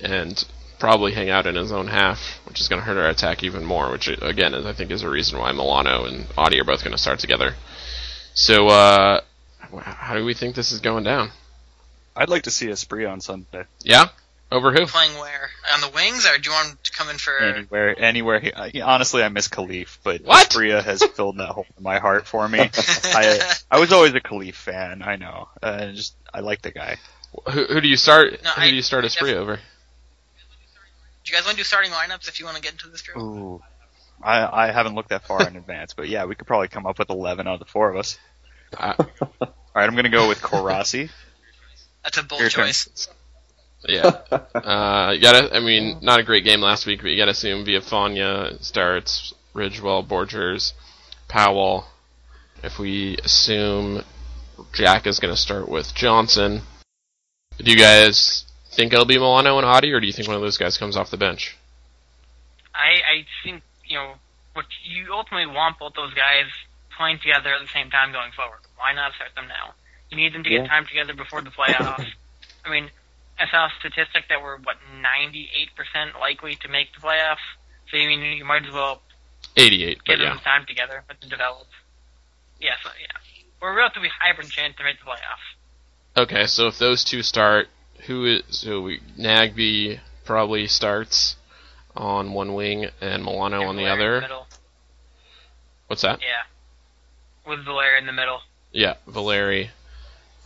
[0.00, 0.44] and
[0.78, 3.64] probably hang out in his own half, which is going to hurt our attack even
[3.64, 3.90] more.
[3.90, 6.92] Which again, is, I think, is a reason why Melano and Adi are both going
[6.92, 7.54] to start together.
[8.34, 9.20] So, uh,
[9.82, 11.30] how do we think this is going down?
[12.16, 13.64] I'd like to see Asprilla on Sunday.
[13.82, 14.08] Yeah,
[14.52, 14.86] over who?
[14.86, 17.36] Playing where on the wings, or do you want him to come in for?
[17.38, 18.40] Anywhere, anywhere.
[18.40, 20.48] He, I, honestly, I miss Kalif, but What?
[20.50, 22.60] Asprilla has filled that hole in my heart for me.
[23.04, 25.02] I I was always a Kalif fan.
[25.02, 25.48] I know.
[25.62, 26.98] Uh, just I like the guy.
[27.52, 28.42] Who, who do you start?
[28.44, 29.56] No, who I- do you start I Asprilla def- over?
[29.56, 33.00] Do you guys want to do starting lineups if you want to get into this
[33.02, 33.24] drill?
[33.24, 33.62] Ooh.
[34.22, 36.98] I I haven't looked that far in advance, but yeah, we could probably come up
[36.98, 38.18] with eleven out of the four of us.
[38.76, 41.10] Uh, All right, I'm gonna go with Kwarasey.
[42.04, 42.66] That's a bold Your turn.
[42.66, 43.08] choice.
[43.88, 44.10] Yeah.
[44.54, 47.66] Uh, you gotta, I mean, not a great game last week, but you gotta assume
[47.66, 50.72] Villafaña starts, Ridgewell, Borchers,
[51.28, 51.84] Powell.
[52.62, 54.02] If we assume
[54.72, 56.62] Jack is gonna start with Johnson,
[57.58, 60.40] do you guys think it'll be Melano and Adi, or do you think one of
[60.42, 61.58] those guys comes off the bench?
[62.74, 64.14] I, I think, you know,
[64.54, 66.46] what you ultimately want both those guys
[66.96, 68.60] playing together at the same time going forward.
[68.76, 69.74] Why not start them now?
[70.10, 70.68] You need them to get Yeah.
[70.68, 72.06] time together before the playoffs.
[72.64, 72.88] I mean,
[73.38, 77.42] I saw a statistic that we're, what, 98% likely to make the playoffs.
[77.90, 79.02] So, you mean, you might as well
[79.56, 80.28] 88, give but yeah.
[80.30, 81.66] them time together but to develop.
[82.60, 83.06] Yeah, so, yeah.
[83.60, 86.22] We're a relatively high chance to make the playoffs.
[86.22, 87.68] Okay, so if those two start,
[88.06, 91.36] who is, so we, Nagbe probably starts
[91.96, 94.20] on one wing and Melano And on the other.
[94.20, 94.46] middle.
[95.88, 96.20] What's that?
[96.20, 97.50] Yeah.
[97.50, 98.40] With Valeri in the middle.
[98.72, 99.70] Yeah, Valeri.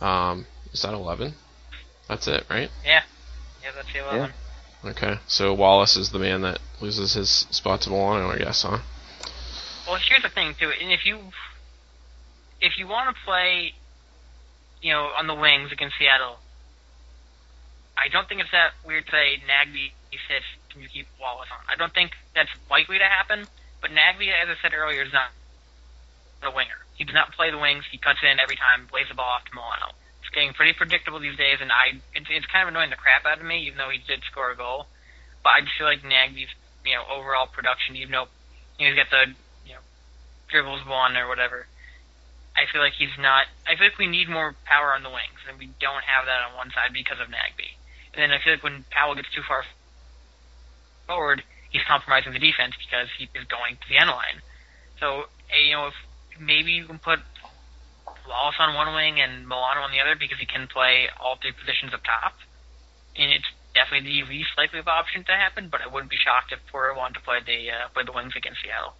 [0.01, 1.33] Um, is that 11?
[2.09, 2.69] That's it, right?
[2.83, 3.03] Yeah,
[3.63, 4.33] Yeah, that's the 11.
[4.83, 8.79] Okay, so Wallace is the man that loses his spot to Melano, I guess, huh?
[9.87, 11.19] Well, here's the thing too, and if you
[12.61, 13.73] if you want to play,
[14.81, 16.39] you know, on the wings against Seattle,
[17.97, 19.91] I don't think it's that weird to say Nagbe
[20.27, 23.47] says, "Can you keep Wallace on?" I don't think that's likely to happen.
[23.81, 25.31] But Nagbe, as I said earlier, is not
[26.43, 26.85] a winger.
[26.95, 27.85] He does not play the wings.
[27.91, 29.93] He cuts in every time, lays the ball off to Melano.
[30.29, 33.25] It's getting pretty predictable these days, and I it's, it's kind of annoying the crap
[33.25, 34.85] out of me, even though he did score a goal.
[35.41, 36.53] But I just feel like Nagbe's
[36.85, 38.29] you know overall production, even though
[38.77, 39.33] he's got the
[39.65, 39.81] you know
[40.45, 41.65] dribbles one or whatever.
[42.53, 43.49] I feel like he's not.
[43.65, 46.45] I feel like we need more power on the wings, and we don't have that
[46.45, 47.73] on one side because of Nagbe.
[48.13, 49.65] And then I feel like when Powell gets too far
[51.09, 51.41] forward,
[51.73, 54.45] he's compromising the defense because he is going to the end line.
[55.01, 55.97] So eh, you know, if
[56.37, 57.17] maybe you can put
[58.29, 61.51] Wallace on one wing and Melano on the other because he can play all three
[61.51, 62.37] positions up top,
[63.17, 65.67] and it's definitely the least likely of option to happen.
[65.69, 68.33] But I wouldn't be shocked if Porter wanted to play the uh, play the wings
[68.37, 68.93] against Seattle.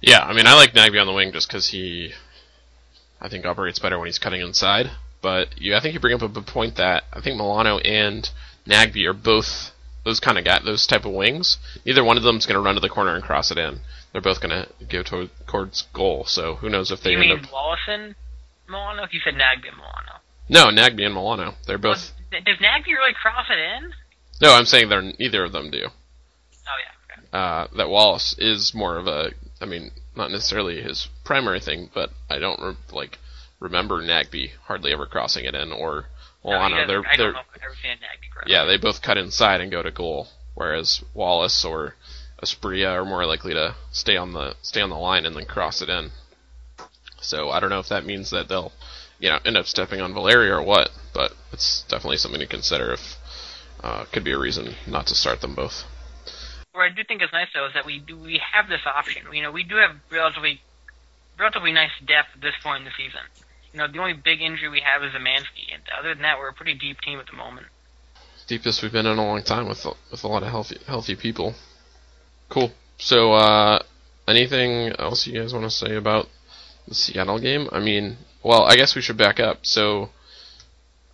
[0.00, 2.12] Yeah, I mean, I like Nagbe on the wing just because he,
[3.20, 4.90] I think, operates better when he's cutting inside.
[5.22, 8.28] But you, I think you bring up a good point that I think Melano and
[8.66, 9.72] Nagbe are both
[10.04, 11.58] those kind of guy, those type of wings.
[11.84, 13.80] Neither one of them is going to run to the corner and cross it in.
[14.12, 16.24] They're both going to go towards goal.
[16.26, 17.52] So who knows if they you end mean up?
[17.52, 18.14] Wallace and
[18.68, 19.06] Melano?
[19.12, 20.20] You said Nagbe and Melano.
[20.48, 21.54] No, Nagbe and Melano.
[21.66, 22.12] They're both.
[22.32, 23.92] Well, does Nagbe really cross it in?
[24.42, 25.86] No, I'm saying they're neither of them do.
[25.88, 27.16] Oh yeah.
[27.28, 27.28] Okay.
[27.32, 32.10] uh, that Wallace is more of a, I mean, not necessarily his primary thing, but
[32.28, 33.18] I don't re- like
[33.60, 36.06] remember Nagbe hardly ever crossing it in or
[36.44, 36.70] Melano.
[36.70, 38.44] doesn't- they're I they're don't know if I've ever seen Nagbe cross.
[38.48, 41.94] yeah, they both cut inside and go to goal, whereas Wallace or
[42.42, 45.80] Asprilla are more likely to stay on the stay on the line and then cross
[45.80, 46.10] it in.
[47.26, 48.72] So I don't know if that means that they'll,
[49.18, 52.92] you know, end up stepping on Valeria or what, but it's definitely something to consider.
[52.92, 53.16] If
[53.82, 55.84] uh, could be a reason not to start them both.
[56.72, 59.22] What I do think is nice though is that we do we have this option.
[59.32, 60.60] You know, we do have relatively
[61.38, 63.20] relatively nice depth at this point in the season.
[63.72, 66.48] You know, the only big injury we have is Zemanski, and other than that, we're
[66.48, 67.66] a pretty deep team at the moment.
[68.46, 71.54] deepest we've been in a long time with with a lot of healthy healthy people.
[72.48, 72.72] Cool.
[72.98, 73.82] So, uh,
[74.26, 76.28] anything else you guys want to say about
[76.88, 77.68] the Seattle game?
[77.72, 79.66] I mean, well, I guess we should back up.
[79.66, 80.10] So,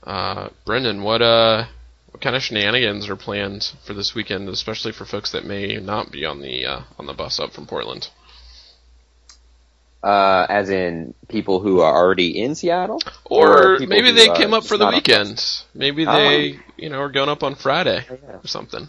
[0.02, 1.66] uh, Brendan, what uh,
[2.10, 6.10] what kind of shenanigans are planned for this weekend, especially for folks that may not
[6.10, 8.08] be on the uh, on the bus up from Portland?
[10.02, 14.64] Uh, as in people who are already in Seattle, Or, people maybe they came up
[14.64, 15.16] for the not on the bus?
[15.16, 15.80] weekend.
[15.80, 18.38] Maybe they, you know, are going up on Friday yeah.
[18.42, 18.88] or something.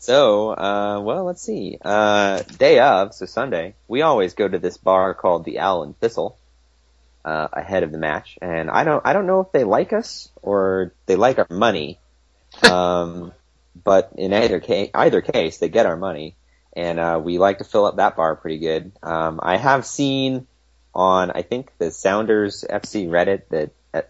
[0.00, 1.76] So, uh, well, let's see.
[1.78, 5.98] Uh, day of, so Sunday, we always go to this bar called the Owl and
[6.00, 6.38] Thistle,
[7.22, 8.38] uh, ahead of the match.
[8.40, 11.98] And I don't, I don't know if they like us or they like our money.
[12.62, 13.32] Um,
[13.84, 16.34] but in either case, either case, they get our money.
[16.72, 18.92] And, uh, we like to fill up that bar pretty good.
[19.02, 20.46] Um, I have seen
[20.94, 24.08] on, I think the Sounders FC Reddit that, that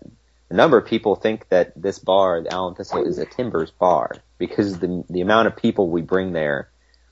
[0.50, 3.72] a number of people think that this bar, the Owl and Thistle, is a Timbers
[3.72, 6.68] bar because the the amount of people we bring there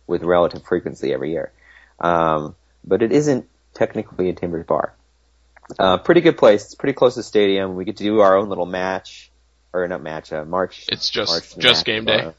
[0.08, 1.52] with relative frequency every year.
[2.00, 4.94] Um, but it isn't technically a Timbers bar.
[5.78, 6.64] Uh, pretty good place.
[6.64, 7.76] It's pretty close to the stadium.
[7.76, 9.30] We get to do our own little match,
[9.72, 10.86] or not match, uh, March.
[10.88, 12.32] It's just March just game day.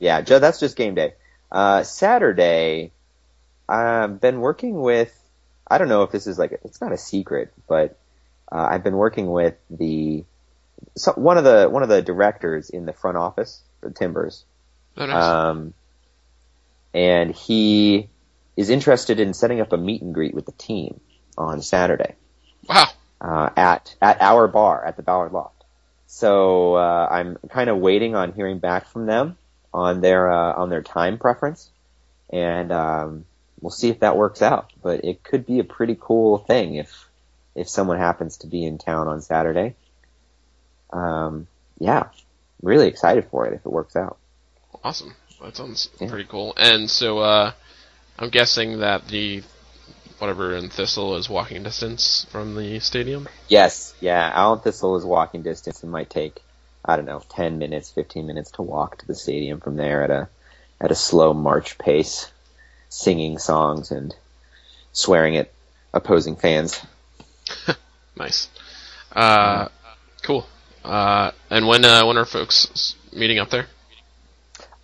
[0.00, 1.14] Yeah, ju- that's just game day.
[1.50, 2.90] Uh, Saturday,
[3.68, 5.16] I've been working with.
[5.70, 7.96] I don't know if this is like it's not a secret, but
[8.50, 10.24] uh, I've been working with the
[10.96, 14.44] so, one of the one of the directors in the front office Timbers,
[14.96, 15.24] Oh, nice.
[15.24, 15.74] um,
[16.94, 18.08] and he
[18.56, 21.00] is interested in setting up a meet and greet with the team
[21.38, 22.14] on Saturday
[22.68, 22.86] wow.
[23.20, 25.64] uh, at at our bar at the Ballard Loft.
[26.06, 29.38] So uh, I'm kind of waiting on hearing back from them
[29.72, 31.70] on their uh, on their time preference,
[32.30, 33.24] and um,
[33.60, 34.70] we'll see if that works out.
[34.82, 37.08] But it could be a pretty cool thing if
[37.54, 39.74] if someone happens to be in town on Saturday.
[40.92, 41.46] Um,
[41.78, 42.08] yeah,
[42.62, 44.18] really excited for it if it works out.
[44.84, 45.14] Awesome.
[45.42, 46.08] That sounds Yeah.
[46.08, 46.54] pretty cool.
[46.56, 47.52] And so, uh,
[48.18, 49.42] I'm guessing that the
[50.18, 53.28] whatever in Thistle is walking distance from the stadium.
[53.48, 54.30] Yes, yeah.
[54.34, 56.40] Owl and Thistle is walking distance and might take,
[56.84, 60.10] I don't know, ten minutes, fifteen minutes to walk to the stadium from there at
[60.10, 60.28] a
[60.80, 62.30] at a slow march pace,
[62.88, 64.14] singing songs and
[64.92, 65.50] swearing at
[65.92, 66.80] opposing fans.
[68.14, 68.48] Nice.
[69.10, 69.68] Uh,
[70.22, 70.46] cool.
[70.84, 73.66] Uh, and when uh, when are folks meeting up there?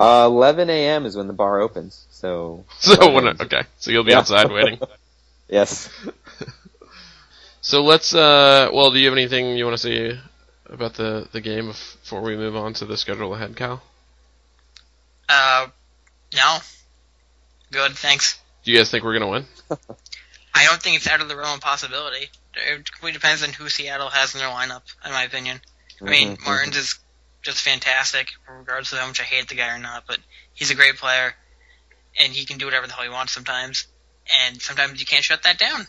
[0.01, 1.07] Uh, 11 a.m.
[1.07, 2.07] is when the bar opens.
[2.11, 4.19] So, So when okay, so you'll be Yeah.
[4.19, 4.79] outside waiting.
[5.49, 5.89] yes.
[7.61, 8.15] So let's.
[8.15, 10.19] Uh, well, do you have anything you want to say
[10.71, 13.83] about the the game before we move on to the schedule ahead, Cal?
[15.29, 15.67] Uh,
[16.35, 16.59] no.
[17.71, 18.41] Good, thanks.
[18.65, 19.45] Do you guys think we're gonna win?
[20.55, 22.31] I don't think it's out of the realm of possibility.
[22.55, 25.61] It completely depends on who Seattle has in their lineup, in my opinion.
[26.01, 26.99] I mean, Mhm, Martins is
[27.43, 30.19] just fantastic, regardless of how much I hate the guy or not, but
[30.55, 31.35] he's a great player,
[32.19, 33.87] and he can do whatever the hell he wants sometimes,
[34.47, 35.87] and sometimes you can't shut that down.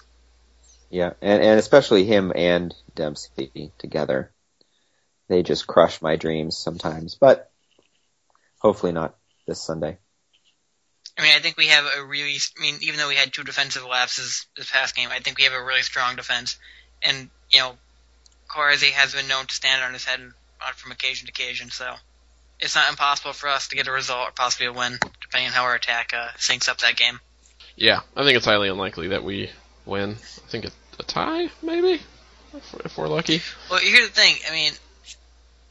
[0.90, 4.32] Yeah, and and especially him and Dempsey together,
[5.28, 7.16] they just crush my dreams sometimes.
[7.16, 7.52] But
[8.60, 9.16] hopefully not
[9.48, 10.00] this Sunday.
[11.18, 13.44] I mean, I think we have a really, I mean, even though we had two
[13.44, 16.58] defensive lapses this past game, I think we have a really strong defense.
[17.04, 17.78] And, you know,
[18.50, 20.20] Kwarasey has been known to stand on his head
[20.76, 21.94] from occasion to occasion, so
[22.60, 25.54] it's not impossible for us to get a result or possibly a win, depending on
[25.54, 27.20] how our attack uh, syncs up that game.
[27.76, 29.50] Yeah, I think it's highly unlikely that we
[29.86, 30.12] win.
[30.12, 32.02] I think a, a tie, maybe,
[32.54, 33.42] if, if we're lucky.
[33.70, 34.36] Well, here's the thing.
[34.50, 34.74] I mean,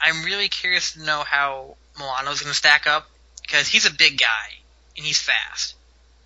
[0.01, 3.07] I'm really curious to know how Melano's going to stack up
[3.41, 4.55] because he's a big guy
[4.95, 5.75] and he's fast,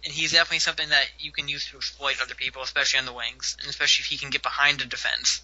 [0.05, 3.13] and he's definitely something that you can use to exploit other people, especially on the
[3.13, 5.41] wings, and especially if he can get behind the defense.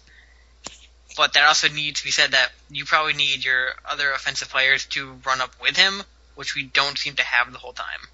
[1.20, 4.86] But that also needs to be said that you probably need your other offensive players
[4.86, 6.02] to run up with him,
[6.34, 8.08] which we don't seem to have the whole time.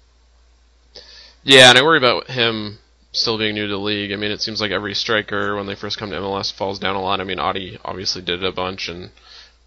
[1.41, 2.79] Yeah, and I worry about him
[3.13, 4.11] still being new to the league.
[4.11, 6.97] I mean, it seems like every striker when they first come to MLS falls down
[6.97, 7.21] a lot.
[7.21, 9.11] I mean, Adi obviously did it a bunch, and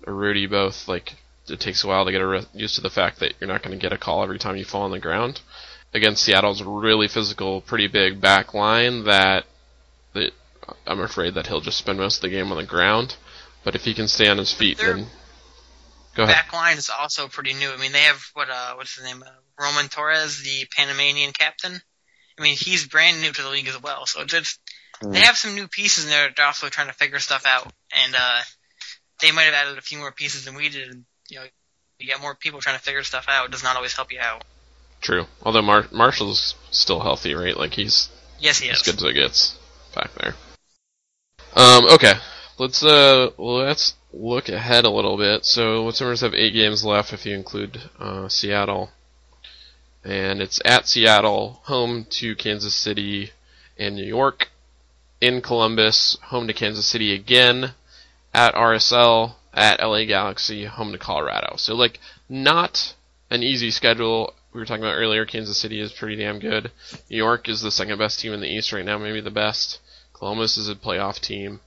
[0.04, 0.86] Urruti both.
[0.86, 1.14] Like,
[1.48, 3.72] it takes a while to get a, used to the fact that you're not going
[3.72, 5.40] to get a call every time you fall on the ground.
[5.94, 9.46] Against Seattle's really physical, pretty big back line that,
[10.12, 10.32] that
[10.86, 13.16] I'm afraid that he'll just spend most of the game on the ground.
[13.64, 15.06] But if he can stay on his feet, They're- then
[16.14, 16.34] go ahead.
[16.36, 17.70] Back line is also pretty new.
[17.70, 19.30] I mean, they have what uh, what's his name, uh,
[19.62, 21.80] Roman Torres, the Panamanian captain.
[22.38, 24.58] I mean, he's brand new to the league as well, so it's, it's
[25.02, 25.14] Mm.
[25.14, 26.28] they have some new pieces in there.
[26.36, 28.40] They're also trying to figure stuff out, and uh,
[29.22, 30.90] they might have added a few more pieces than we did.
[30.90, 31.46] And, you know,
[31.98, 33.46] you get more people trying to figure stuff out.
[33.46, 34.44] It does not always help you out.
[35.00, 35.26] True.
[35.42, 37.56] Although Mar- Marshall's still healthy, right?
[37.56, 38.76] Like he's Yes, he is.
[38.76, 39.56] as good as it gets
[39.94, 40.34] back there.
[41.56, 42.12] Um, okay,
[42.60, 45.46] let's uh let's look ahead a little bit.
[45.46, 48.90] So, the Timbers have eight games left if you include uh, Seattle,
[50.04, 53.30] and it's at Seattle, home to Kansas City
[53.78, 54.50] and New York,
[55.22, 57.72] in Columbus, home to Kansas City again,
[58.34, 61.54] at RSL, at LA Galaxy, home to Colorado.
[61.56, 61.98] So, like,
[62.28, 62.94] not
[63.30, 64.34] an easy schedule.
[64.52, 66.70] We were talking about earlier, Kansas City is pretty damn good.
[67.08, 69.78] New York is the second best team in the East right now, maybe the best.
[70.12, 71.60] Columbus is a playoff team.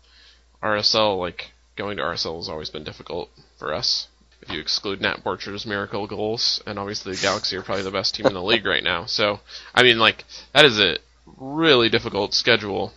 [0.64, 4.07] RSL, like going to RSL has always been difficult for us.
[4.41, 8.16] if you exclude Nat Borchers' miracle goals, and obviously the Galaxy are probably the best
[8.16, 9.05] team in the league right now.
[9.05, 9.39] So,
[9.76, 10.97] I mean, like that is a
[11.38, 12.93] really difficult schedule.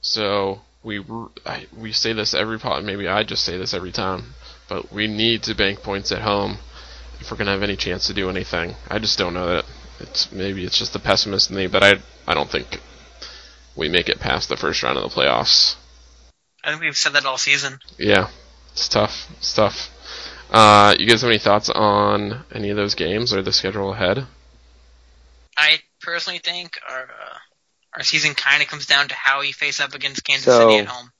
[0.00, 1.04] So we
[1.44, 4.34] I, we say this every pod, maybe I just say this every time,
[4.68, 6.58] but we need to bank points at home
[7.20, 8.74] if we're gonna have any chance to do anything.
[8.88, 9.64] I just don't know that.
[10.00, 11.94] It's maybe it's just the pessimist in me, but I
[12.26, 12.78] I don't think
[13.76, 15.74] we make it past the first round of the playoffs.
[16.64, 17.78] I think we've said that all season.
[17.98, 18.28] Yeah,
[18.72, 19.30] it's tough.
[19.38, 19.90] It's tough.
[20.50, 24.26] Uh, you guys have any thoughts on any of those games or the schedule ahead?
[25.56, 27.38] I personally think our uh,
[27.94, 30.80] our season kind of comes down to how we face up against Kansas So- City
[30.82, 31.10] at home.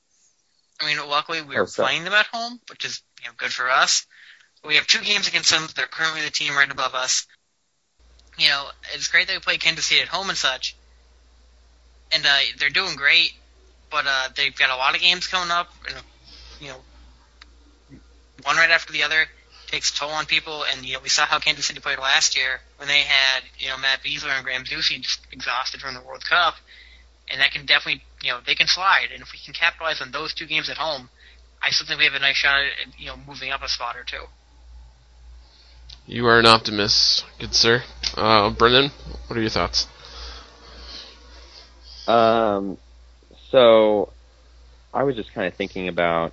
[0.80, 3.68] I mean, luckily we are playing them at home, which is you know good for
[3.68, 4.06] us.
[4.64, 5.66] We have two games against them.
[5.74, 7.26] They're currently the team right above us.
[8.38, 8.64] You know,
[8.94, 10.76] it's great that we play Kansas City at home and such,
[12.12, 13.32] and uh, they're doing great.
[13.90, 15.96] But uh, they've got a lot of games coming up, and
[16.60, 16.78] you know,
[18.42, 19.26] one right after the other
[19.66, 20.64] takes a toll on people.
[20.64, 23.68] And you know, we saw how Kansas City played last year when they had you
[23.68, 26.54] know Matt Besler and Graham Zusi just exhausted from the World Cup,
[27.30, 29.08] and that can definitely you know they can slide.
[29.12, 31.08] And if we can capitalize on those two games at home,
[31.62, 33.96] I still think we have a nice shot at you know moving up a spot
[33.96, 34.24] or two.
[36.06, 37.82] You are an optimist, good sir.
[38.16, 38.90] Uh, Brendan,
[39.26, 39.86] what are your thoughts?
[42.06, 42.78] Um,
[43.50, 44.12] so
[44.92, 46.32] I was just kind of thinking about,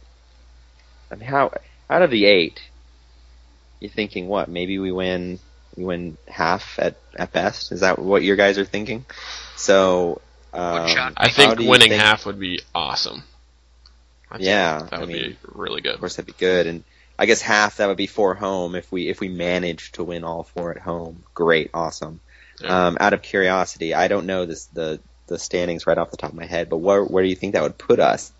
[1.11, 1.51] I mean, how
[1.89, 2.61] out of the eight,
[3.79, 4.49] you're thinking what?
[4.49, 5.39] Maybe we win,
[5.75, 7.71] we win half at at best.
[7.71, 9.05] Is that what your guys are thinking?
[9.55, 10.21] So,
[10.53, 11.13] um.
[11.17, 13.23] I think winning think- half would be awesome.
[14.31, 15.93] I Yeah, that I would mean, be really good.
[15.93, 16.83] Of course, that'd be good, and
[17.19, 20.23] I guess half that would be four home if we if we manage to win
[20.23, 21.23] all four at home.
[21.33, 22.19] Great, awesome.
[22.59, 22.87] Yeah.
[22.87, 26.31] Um, out of curiosity, I don't know this the the standings right off the top
[26.31, 28.31] of my head, but where where do you think that would put us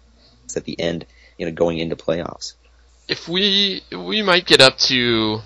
[0.55, 1.05] at the end?
[1.37, 2.53] You know, going into playoffs.
[3.07, 5.41] If we we might get up to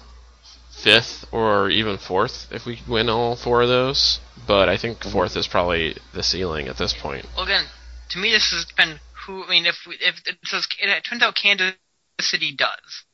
[0.71, 5.11] fifth or even fourth if we win all four of those, but I think Mm-hmm.
[5.11, 7.25] fourth is probably the ceiling at this point.
[7.35, 7.65] Well, again,
[8.09, 9.43] to me, this has been who.
[9.43, 11.73] I mean, if we, if it, says, it turns out Kansas
[12.21, 13.05] City does.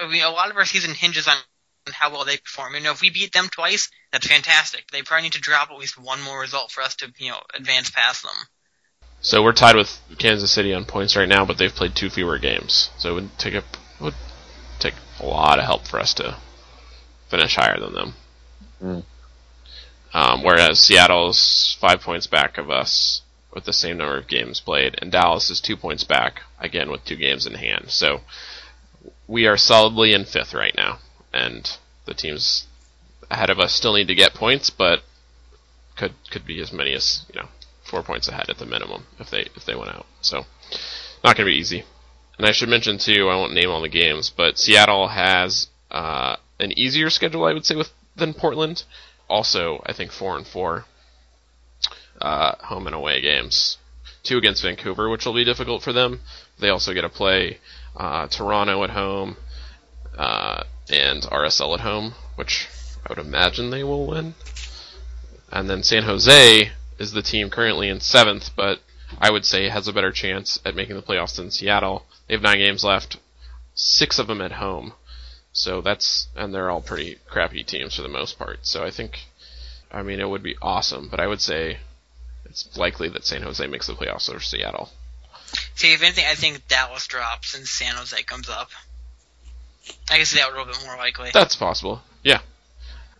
[0.00, 1.34] I mean, a lot of our season hinges on
[1.92, 2.74] how well they perform.
[2.74, 4.90] You know, if we beat them twice, that's fantastic.
[4.90, 7.40] They probably need to drop at least one more result for us to, you know,
[7.54, 8.46] advance past them.
[9.20, 12.38] So we're tied with Kansas City on points right now, but they've played two fewer
[12.38, 12.90] games.
[12.98, 13.64] So it would take a
[14.00, 14.14] would
[14.78, 16.36] take a lot of help for us to
[17.28, 18.14] finish higher than them.
[18.82, 19.04] Mm.
[20.14, 23.22] Um, whereas Seattle's five points back of us
[23.52, 27.04] with the same number of games played, and Dallas is two points back again with
[27.04, 27.86] two games in hand.
[27.88, 28.20] So
[29.26, 30.98] we are solidly in fifth right now,
[31.32, 32.66] and the teams
[33.30, 35.00] ahead of us still need to get points, but
[35.96, 37.48] could could be as many as you know
[37.84, 40.06] four points ahead at the minimum if they if they went out.
[40.20, 40.44] So
[41.24, 41.84] not going to be easy.
[42.38, 46.36] And I should mention too, I won't name all the games, but Seattle has uh,
[46.60, 48.84] an easier schedule, I would say, with than Portland.
[49.28, 50.84] Also, I think four and four
[52.20, 53.78] uh, home and away games.
[54.22, 56.20] Two against Vancouver, which will be difficult for them.
[56.60, 57.58] They also get to play
[57.96, 59.36] uh, Toronto at home
[60.16, 62.68] uh, and RSL at home, which
[63.04, 64.34] I would imagine they will win.
[65.50, 68.80] And then San Jose is the team currently in seventh, but
[69.18, 72.06] I would say has a better chance at making the playoffs than Seattle.
[72.26, 73.16] They have nine games left,
[73.74, 74.92] six of them at home.
[75.52, 78.60] So that's and they're all pretty crappy teams for the most part.
[78.62, 79.18] So I think,
[79.90, 81.78] I mean, it would be awesome, but I would say
[82.44, 84.90] it's likely that San Jose makes the playoffs over Seattle.
[85.74, 88.70] See, if anything, I think Dallas drops and San Jose comes up.
[90.10, 91.30] I guess that would be a little bit more likely.
[91.32, 92.02] That's possible.
[92.22, 92.40] Yeah,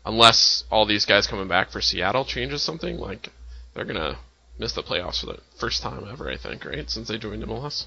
[0.05, 3.29] unless all these guys coming back for Seattle changes something, like
[3.75, 4.19] they're gonna
[4.59, 6.31] miss the playoffs for the first time ever.
[6.31, 7.87] I think, right, since they joined MLS.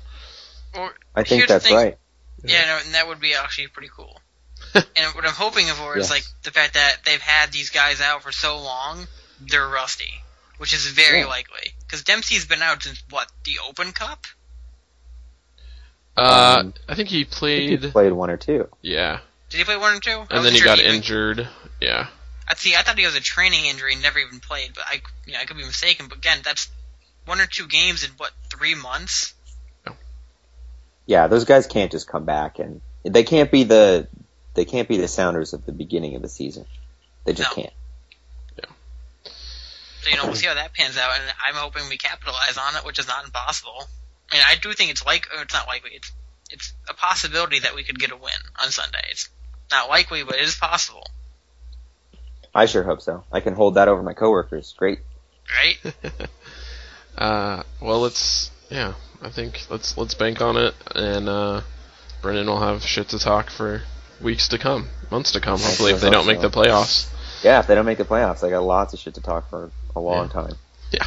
[0.73, 1.75] Or, I think that's thing.
[1.75, 1.97] right.
[2.43, 4.19] Yeah, no, and that would be actually pretty cool.
[4.73, 6.11] and what I'm hoping for is Yes.
[6.11, 9.05] like the fact that they've had these guys out for so long,
[9.41, 10.13] they're rusty,
[10.57, 11.25] which is very Yeah.
[11.25, 11.73] likely.
[11.81, 14.25] Because Dempsey's been out since what the Open Cup.
[16.17, 17.29] Uh, Um, I think he I think
[17.69, 17.91] he played.
[17.91, 18.67] played one or two.
[18.81, 20.11] Yeah, Did he play one or two?
[20.11, 21.47] I and then wasn't he sure got even- injured.
[21.79, 22.07] Yeah,
[22.47, 22.75] I see.
[22.75, 24.73] I thought he was a training injury, and never even played.
[24.75, 26.07] But I, you know, I could be mistaken.
[26.09, 26.69] But again, that's
[27.25, 29.33] one or two games in what three months.
[31.07, 34.07] Yeah, those guys can't just come back and they can't be the
[34.53, 36.65] they can't be the Sounders of the beginning of the season.
[37.25, 37.63] They just No.
[37.63, 37.73] can't.
[40.03, 42.75] So you know, we'll see how that pans out, and I'm hoping we capitalize on
[42.75, 43.87] it, which is not impossible.
[44.31, 45.91] I I do think it's like or it's not likely.
[45.93, 46.11] It's
[46.49, 49.01] it's a possibility that we could get a win on Sunday.
[49.09, 49.29] It's
[49.71, 51.05] not likely, but it is possible,
[52.53, 53.23] I sure hope so.
[53.31, 54.73] I can hold that over my coworkers.
[54.77, 54.99] Great.
[55.55, 55.93] right?
[57.17, 58.93] Uh, well, let's yeah.
[59.21, 61.61] I think let's let's bank on it, and uh,
[62.21, 63.83] Brendan will have shit to talk for
[64.21, 65.59] weeks to come, months to come.
[65.59, 66.47] I Hopefully, if they don't make so.
[66.47, 67.11] the playoffs.
[67.43, 69.71] Yeah, if they don't make the playoffs, I got lots of shit to talk for
[69.93, 70.53] a long time.
[70.91, 71.05] Yeah.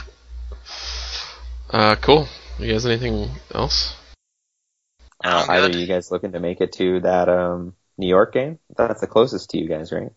[1.70, 2.28] Uh, cool.
[2.58, 3.94] You guys, anything else?
[5.24, 5.80] Uh, I'm either good.
[5.80, 8.58] you guys looking to make it to that um New York game?
[8.76, 10.10] That's the closest to you guys, right?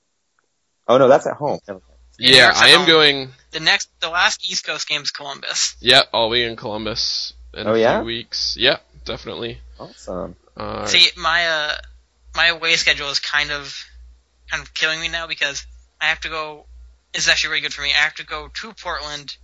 [0.88, 1.60] Oh no, that's at home.
[1.68, 1.76] Yeah,
[2.20, 2.88] Yeah, I am home.
[2.88, 3.30] going.
[3.52, 5.76] The next, the last East Coast game is Columbus.
[5.80, 8.00] Yeah, I'll be in Columbus in Oh, a yeah?
[8.00, 8.56] few weeks.
[8.60, 9.60] Yeah, definitely.
[9.80, 10.36] Awesome.
[10.56, 11.76] Uh, See, my uh,
[12.36, 13.84] my away schedule is kind of
[14.52, 15.66] kind of killing me now because
[16.02, 16.66] I have to go.
[17.14, 17.90] It's actually really good for me.
[17.94, 19.38] I have to go to Portland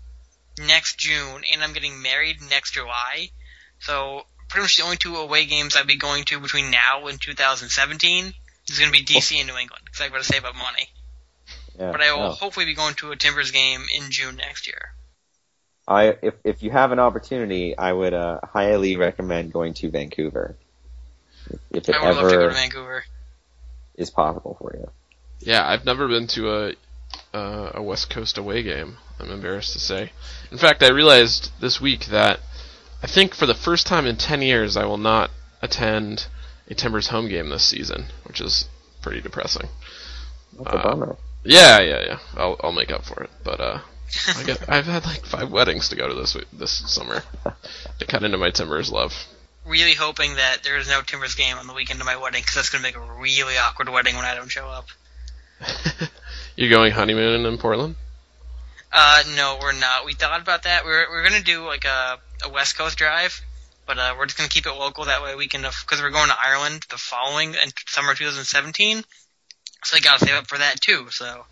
[0.59, 3.29] next June, and I'm getting married next July.
[3.79, 7.19] So pretty much the only two away games I'll be going to between now and
[7.19, 8.33] 2017
[8.69, 10.89] is going to be DC and New England because I've got to save up money.
[11.77, 11.91] Yeah.
[11.91, 12.31] But I will no.
[12.31, 14.93] hopefully be going to a Timbers game in June next year.
[15.87, 20.55] I if if you have an opportunity, I would uh, highly recommend going to Vancouver.
[21.71, 23.03] If it I would love to go to ever Vancouver.
[23.95, 24.89] is possible for you.
[25.39, 26.73] Yeah, I've never been to a
[27.33, 28.97] uh, a West Coast away game.
[29.19, 30.11] I'm embarrassed to say.
[30.51, 32.39] In fact, I realized this week that
[33.01, 36.27] I think for the first time in 10 years, I will not attend
[36.69, 38.67] a Timbers home game this season, which is
[39.01, 39.69] pretty depressing.
[40.57, 41.15] That's a Uh, bummer.
[41.43, 42.19] Yeah, yeah, yeah.
[42.37, 43.79] I'll I'll make up for it, but uh,
[44.37, 47.21] I get I've had like five weddings to go to this this summer
[47.99, 49.13] to cut into my Timbers love.
[49.65, 52.55] Really hoping that there is no Timbers game on the weekend of my wedding because
[52.55, 54.87] that's going to make a really awkward wedding when I don't show up.
[56.55, 57.95] you going honeymoon in Portland?
[58.91, 60.05] Uh, no, we're not.
[60.05, 60.85] We thought about that.
[60.85, 63.41] We're we're gonna do like a a West Coast drive,
[63.87, 65.05] but uh, we're just gonna keep it local.
[65.05, 69.03] That way we can, because we're going to Ireland the following in summer 2017.
[69.83, 71.07] So they gotta save up for that too.
[71.09, 71.45] So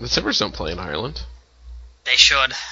[0.00, 1.22] The Timbers don't play in Ireland.
[2.04, 2.52] they should.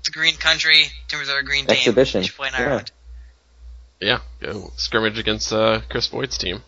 [0.00, 0.86] It's a green country.
[1.08, 1.76] Timbers are a green team.
[1.76, 2.22] Exhibition.
[2.22, 2.60] They should play in Yeah.
[2.66, 2.90] Ireland.
[4.00, 6.62] yeah, go scrimmage against uh, Kris Boyd's team.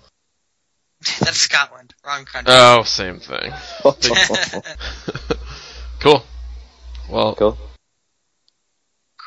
[1.20, 1.94] That's Scotland.
[2.04, 2.54] Wrong country.
[2.56, 3.52] Oh, same thing.
[6.00, 6.22] cool.
[7.08, 7.58] Well, cool.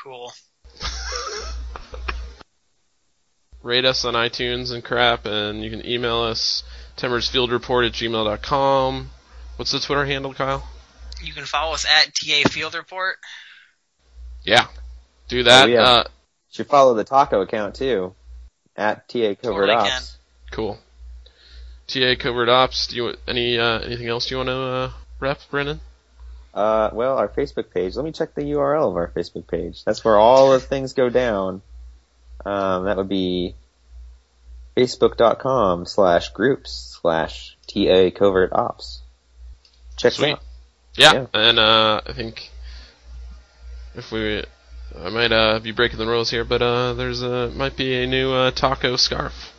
[0.02, 0.32] cool.
[3.62, 6.62] rate us on iTunes and crap, and you can email us
[6.96, 9.10] timbersfieldreport at gmail.com.
[9.56, 10.66] What's the Twitter handle, Kyle?
[11.22, 13.16] You can follow us at TA Field Report.
[14.44, 14.66] Yeah,
[15.28, 15.68] do that.
[15.68, 15.82] Oh, yeah.
[15.82, 16.04] uh,
[16.52, 18.14] Should follow the taco account too,
[18.76, 20.18] at TA Covert Totally Ops.
[20.50, 20.78] cool.
[21.86, 22.88] TA covert ops.
[22.88, 25.80] Do you any uh, anything else you want to uh, rep, Brennan?
[26.52, 27.96] Uh, well, our Facebook page.
[27.96, 29.84] Let me check the URL of our Facebook page.
[29.84, 31.60] That's where all the things go down.
[32.44, 33.54] Um, that would be
[34.76, 39.02] facebook.com slash groups slash TA covert ops.
[39.96, 40.42] Check it out.
[40.96, 41.26] Yeah, Yeah.
[41.34, 42.50] and uh, I think
[43.94, 44.42] if we,
[44.98, 48.06] I might uh, be breaking the rules here, but uh, there's a might be a
[48.06, 49.52] new uh, taco scarf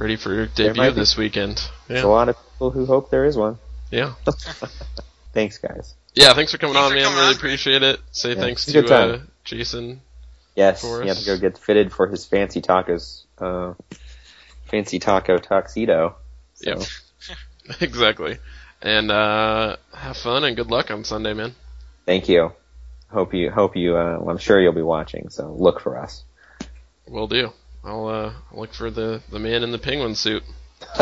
[0.00, 1.62] ready for your debut this weekend.
[1.86, 3.58] There's Yeah, a lot of people who hope there is one.
[3.90, 4.14] yeah,
[5.32, 5.94] Thanks, guys.
[6.14, 6.32] yeah.
[6.34, 7.04] Thanks for coming Thanks on, for man.
[7.04, 7.36] coming Really on.
[7.36, 8.00] appreciate it.
[8.10, 10.00] Say Yeah, thanks to uh, Jason.
[10.56, 13.74] Yes, For you have to go get fitted for his fancy tacos, uh,
[14.66, 16.16] fancy taco tuxedo.
[16.54, 16.80] So, Yep.
[17.80, 18.38] exactly.
[18.82, 21.54] And uh, have fun and good luck on Sunday, man.
[22.06, 22.52] Thank you.
[23.12, 26.24] Hope you, hope you, uh, well, I'm sure you'll be watching, so look for us.
[27.08, 27.52] Will do.
[27.84, 30.42] I'll uh, look for the the man in the penguin suit.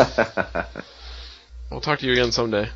[1.71, 2.69] I'll talk to you again someday.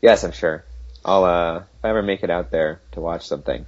[0.00, 0.64] yes, I'm sure.
[1.04, 3.64] I'll, uh, if I ever make it out there to watch something,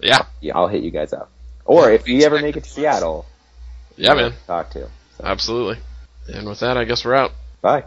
[0.00, 1.30] Yeah, yeah, I'll hit you guys up.
[1.64, 3.26] Or if you ever make it to Seattle,
[3.96, 4.32] yeah, I'll man.
[4.46, 4.88] Talk to.
[5.18, 5.82] So, Absolutely.
[6.32, 7.32] And with that, I guess we're out.
[7.60, 7.84] bye.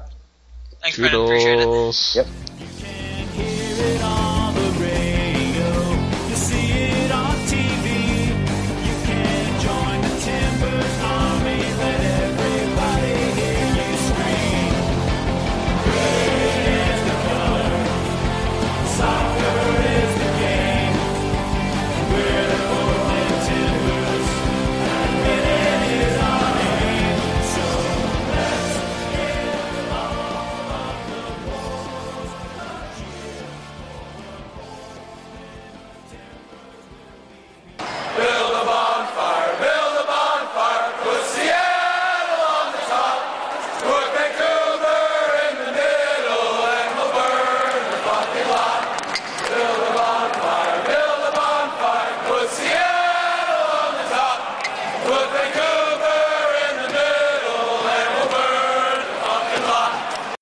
[0.82, 1.22] Thanks, Brennan.
[1.24, 1.64] Appreciate it.
[1.64, 2.16] Toodles.
[2.16, 2.28] Yep.